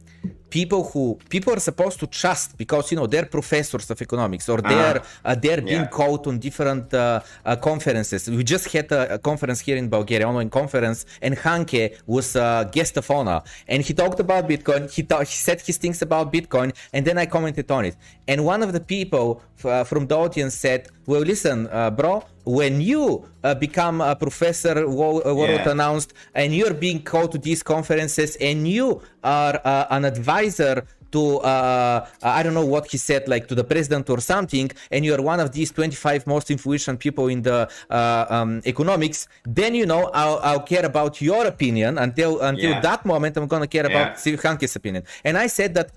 [0.60, 4.58] people who people are supposed to trust because you know they're professors of economics or
[4.70, 5.98] they're uh, uh, they're being yeah.
[5.98, 8.20] called on different uh, uh, conferences.
[8.40, 11.82] We just had a, a, conference here in Bulgaria, online conference, and Hanke
[12.16, 13.40] was a guest of honor,
[13.70, 14.82] and he talked about Bitcoin.
[14.96, 15.02] He,
[15.32, 17.96] he said his things about Bitcoin, and then I commented on it.
[18.30, 19.26] And one of the people
[19.62, 25.48] f- from the audience said, "Well, listen, bro." when you uh, become a professor what
[25.48, 25.68] yeah.
[25.70, 31.38] announced and you're being called to these conferences and you are uh, an advisor to
[31.38, 32.06] uh,
[32.38, 35.22] I don't know what he said, like to the president or something, and you are
[35.22, 40.10] one of these 25 most influential people in the uh, um, economics, then you know
[40.22, 42.80] I'll, I'll, care about your opinion until until yeah.
[42.88, 43.36] that moment.
[43.36, 43.94] I'm gonna care yeah.
[43.94, 45.04] about Steve Hanke's opinion.
[45.22, 45.88] And I said that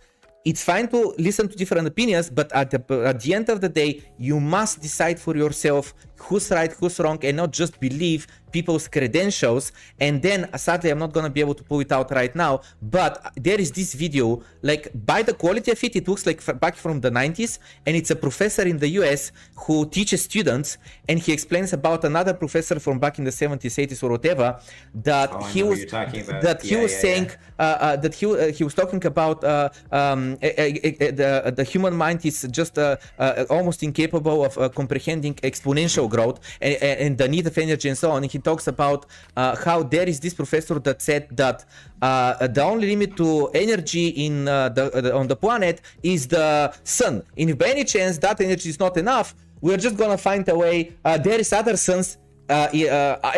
[0.48, 3.67] it's fine to listen to different opinions, but at the, at the end of the
[3.67, 8.28] day, you must decide for yourself who's right, who's wrong, and not just believe
[8.58, 9.66] people's credentials.
[10.05, 12.54] And then, sadly, I'm not gonna be able to pull it out right now,
[12.97, 13.13] but
[13.46, 14.25] there is this video,
[14.71, 17.51] like by the quality of it, it looks like back from the 90s,
[17.86, 19.21] and it's a professor in the US
[19.63, 20.70] who teaches students,
[21.09, 24.47] and he explains about another professor from back in the 70s, 80s, or whatever,
[25.12, 25.79] that oh, he was
[26.47, 27.63] that he yeah, was yeah, saying yeah.
[27.66, 29.70] Uh, uh, that he uh, he was talking about uh,
[30.00, 36.38] um, the the human mind is just uh, uh, almost incapable of comprehending exponential growth
[36.62, 36.75] and,
[37.05, 38.24] and, the need of energy and so on.
[38.24, 39.01] And he talks about
[39.36, 41.57] uh, how there is this professor that said that
[42.01, 43.29] uh, the only limit to
[43.65, 45.75] energy in uh, the, the, on the planet
[46.13, 46.47] is the
[46.83, 47.13] sun.
[47.39, 49.28] And if by any chance that energy is not enough,
[49.65, 50.75] we're just gonna find a way.
[51.03, 52.07] Uh, there is other suns
[52.49, 52.67] uh,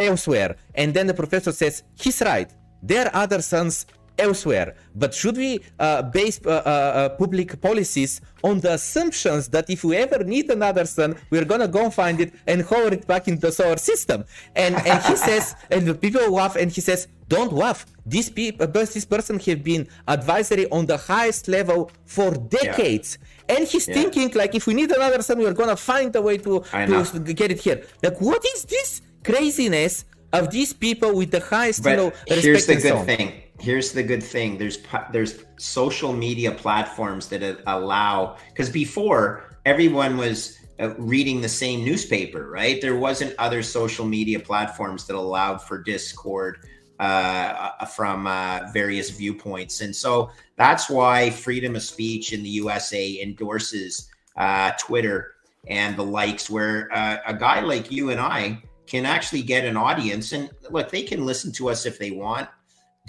[0.10, 0.52] elsewhere.
[0.82, 1.74] And then the professor says
[2.04, 2.50] he's right.
[2.92, 3.76] There are other suns
[4.20, 4.76] elsewhere.
[4.96, 9.84] But should we uh, base uh, uh, uh, public policies on the assumptions that if
[9.84, 13.42] we ever need another sun, we're gonna go find it and hover it back into
[13.42, 14.26] the solar system?
[14.56, 17.86] And and he says, and the people laugh, and he says, don't laugh.
[18.06, 23.18] This people, this person have been advisory on the highest level for decades.
[23.20, 23.56] Yeah.
[23.56, 23.94] And he's yeah.
[23.94, 27.52] thinking like, if we need another sun, we're gonna find a way to, to get
[27.52, 27.84] it here.
[28.02, 32.66] Like, what is this craziness of these people with the highest but you know, here's
[32.66, 34.80] the good thing here's the good thing there's
[35.12, 42.50] there's social media platforms that allow because before everyone was uh, reading the same newspaper
[42.50, 46.66] right there wasn't other social media platforms that allowed for discord
[47.00, 52.50] uh, uh from uh, various viewpoints and so that's why freedom of speech in the
[52.50, 55.36] usa endorses uh, twitter
[55.68, 59.78] and the likes where uh, a guy like you and i can actually get an
[59.78, 60.34] audience.
[60.34, 62.50] And look, they can listen to us if they want.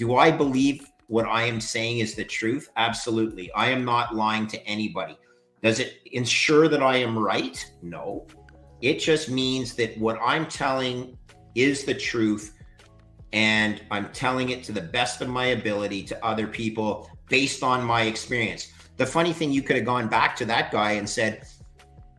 [0.01, 2.70] Do I believe what I am saying is the truth?
[2.77, 3.52] Absolutely.
[3.52, 5.18] I am not lying to anybody.
[5.62, 7.62] Does it ensure that I am right?
[7.82, 8.27] No.
[8.81, 11.18] It just means that what I'm telling
[11.55, 12.55] is the truth.
[13.35, 17.85] And I'm telling it to the best of my ability to other people based on
[17.85, 18.72] my experience.
[18.97, 21.47] The funny thing, you could have gone back to that guy and said,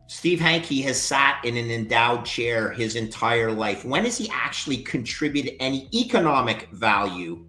[0.06, 3.84] Steve Hanke has sat in an endowed chair his entire life.
[3.84, 7.44] When has he actually contributed any economic value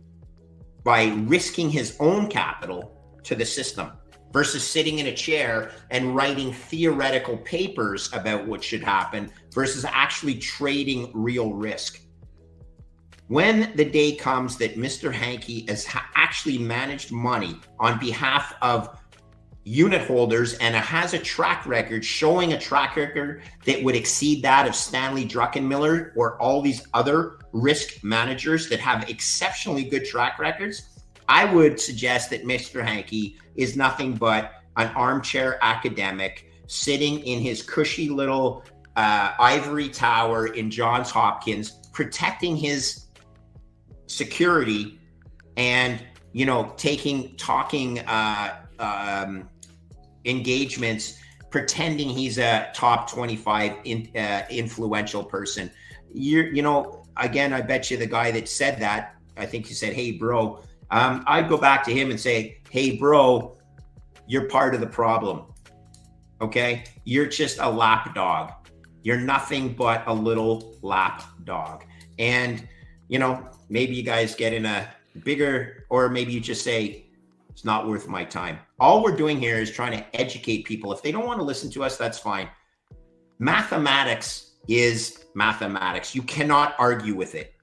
[0.84, 3.92] by risking his own capital to the system
[4.32, 10.36] versus sitting in a chair and writing theoretical papers about what should happen versus actually
[10.36, 12.02] trading real risk?
[13.28, 15.14] When the day comes that Mr.
[15.14, 19.00] Hanke has actually managed money on behalf of
[19.66, 24.42] unit holders and it has a track record showing a track record that would exceed
[24.44, 30.38] that of Stanley Druckenmiller or all these other risk managers that have exceptionally good track
[30.40, 30.90] records,
[31.30, 32.86] I would suggest that Mr.
[32.86, 38.64] Hanke is nothing but an armchair academic sitting in his cushy little
[38.96, 43.06] uh, ivory tower in Johns Hopkins, protecting his
[44.08, 45.00] security
[45.58, 46.04] and
[46.34, 49.50] you know taking talking uh, um,
[50.26, 51.20] engagements
[51.50, 55.70] pretending he's a top 25 in, uh, influential person.
[56.14, 59.74] You're, you know, again, I bet you the guy that said that, I think he
[59.74, 63.58] said, Hey, bro, um, I'd go back to him and say, Hey, bro,
[64.28, 65.44] you're part of the problem.
[66.42, 66.84] Okay.
[67.04, 68.52] You're just a lap dog.
[69.04, 71.86] You're nothing but a little lap dog.
[72.20, 72.68] And,
[73.08, 74.90] you know, maybe you guys get in a
[75.24, 77.03] bigger, or maybe you just say,
[77.54, 78.58] it's not worth my time.
[78.80, 80.92] All we're doing here is trying to educate people.
[80.92, 82.50] If they don't want to listen to us, that's fine.
[83.38, 86.16] Mathematics is mathematics.
[86.16, 87.54] You cannot argue with it.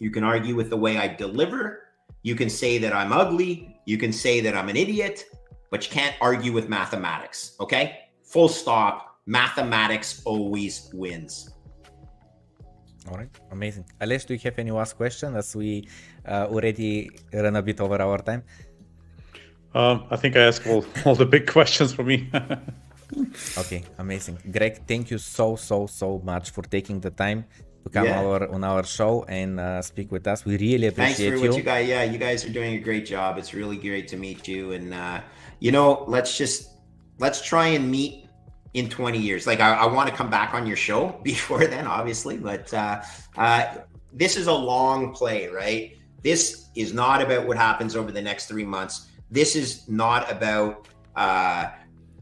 [0.00, 1.84] You can argue with the way I deliver.
[2.24, 3.80] You can say that I'm ugly.
[3.86, 5.24] You can say that I'm an idiot,
[5.70, 7.54] but you can't argue with mathematics.
[7.60, 8.00] Okay?
[8.24, 9.18] Full stop.
[9.26, 11.50] Mathematics always wins.
[13.08, 13.84] All right, amazing.
[14.00, 15.88] Alex, do you have any last question as we
[16.26, 18.44] uh, already run a bit over our time?
[19.74, 22.30] Um, I think I asked all, all the big questions for me.
[23.58, 24.38] okay, amazing.
[24.50, 27.44] Greg, thank you so, so, so much for taking the time
[27.84, 28.22] to come yeah.
[28.22, 30.44] our, on our show and uh, speak with us.
[30.44, 31.50] We really appreciate Thanks for you.
[31.50, 33.38] What you guys, yeah, you guys are doing a great job.
[33.38, 34.72] It's really great to meet you.
[34.72, 35.20] And, uh,
[35.58, 36.70] you know, let's just,
[37.18, 38.26] let's try and meet
[38.74, 39.46] in 20 years.
[39.46, 43.02] Like I, I want to come back on your show before then, obviously, but uh,
[43.36, 43.76] uh,
[44.12, 45.96] this is a long play, right?
[46.22, 50.88] This is not about what happens over the next three months this is not about
[51.16, 51.70] uh,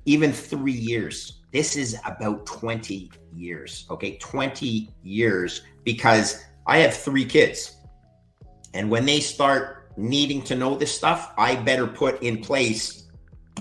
[0.05, 1.43] even three years.
[1.53, 3.85] This is about 20 years.
[3.91, 4.17] Okay.
[4.19, 7.77] 20 years because I have three kids.
[8.75, 13.09] And when they start needing to know this stuff, I better put in place,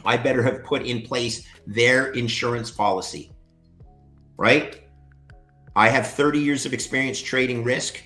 [0.06, 3.32] I better have put in place their insurance policy.
[4.38, 4.84] Right?
[5.76, 8.04] I have 30 years of experience trading risk.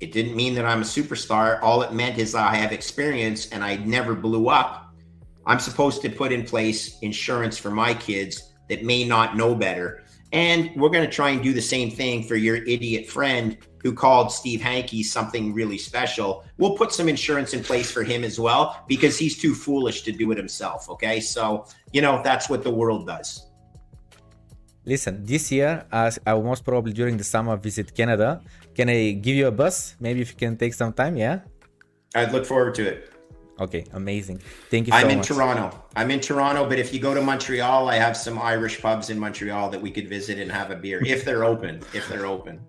[0.00, 1.60] It didn't mean that I'm a superstar.
[1.62, 4.94] All it meant is I have experience and I never blew up.
[5.46, 10.04] I'm supposed to put in place insurance for my kids that may not know better.
[10.32, 13.92] And we're going to try and do the same thing for your idiot friend who
[13.92, 16.44] called Steve Hanke something really special.
[16.58, 20.12] We'll put some insurance in place for him as well because he's too foolish to
[20.12, 20.90] do it himself.
[20.90, 21.20] Okay.
[21.20, 23.46] So, you know, that's what the world does.
[24.84, 28.40] Listen, this year, I will most probably during the summer visit Canada
[28.76, 29.96] can I give you a bus?
[29.98, 31.40] Maybe if you can take some time, yeah?
[32.14, 33.10] I'd look forward to it.
[33.58, 34.38] Okay, amazing.
[34.70, 35.66] Thank you I'm so in Toronto.
[35.96, 39.18] I'm in Toronto, but if you go to Montreal, I have some Irish pubs in
[39.18, 41.80] Montreal that we could visit and have a beer if they're open.
[41.94, 42.60] If they're open.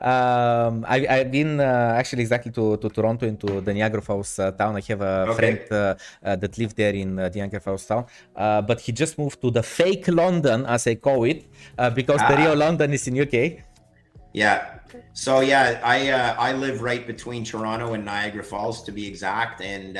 [0.00, 4.50] Um, I, I've been uh, actually exactly to, to Toronto into the Niagara Falls uh,
[4.52, 4.76] town.
[4.76, 5.34] I have a okay.
[5.36, 5.76] friend uh,
[6.22, 8.04] uh, that lived there in uh, the Niagara Falls town,
[8.36, 11.46] uh, but he just moved to the fake London, as I call it,
[11.94, 12.28] because ah.
[12.28, 13.64] the real London is in UK.
[14.32, 14.80] Yeah.
[15.12, 19.98] So yeah, I I live right between Toronto and Niagara Falls to be exact, and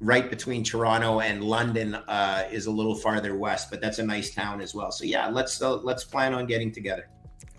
[0.00, 4.34] right between Toronto and London uh, is a little farther west, but that's a nice
[4.34, 4.90] town as well.
[4.90, 7.08] So yeah, let's uh, let's plan on getting together.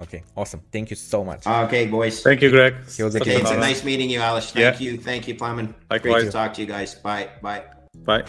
[0.02, 0.62] Okay, awesome.
[0.72, 1.48] Thank you so much.
[1.48, 2.22] Okay, boys.
[2.22, 2.76] Thank you, Greg.
[3.00, 4.52] Okay, it's a nice meeting you, Alice.
[4.52, 4.92] Thank yeah.
[4.92, 4.98] you.
[4.98, 5.74] Thank you, Plamen.
[5.90, 6.14] Likewise.
[6.14, 6.94] Great to talk to you guys.
[6.94, 7.30] Bye.
[7.42, 7.64] Bye.
[8.04, 8.26] Bye.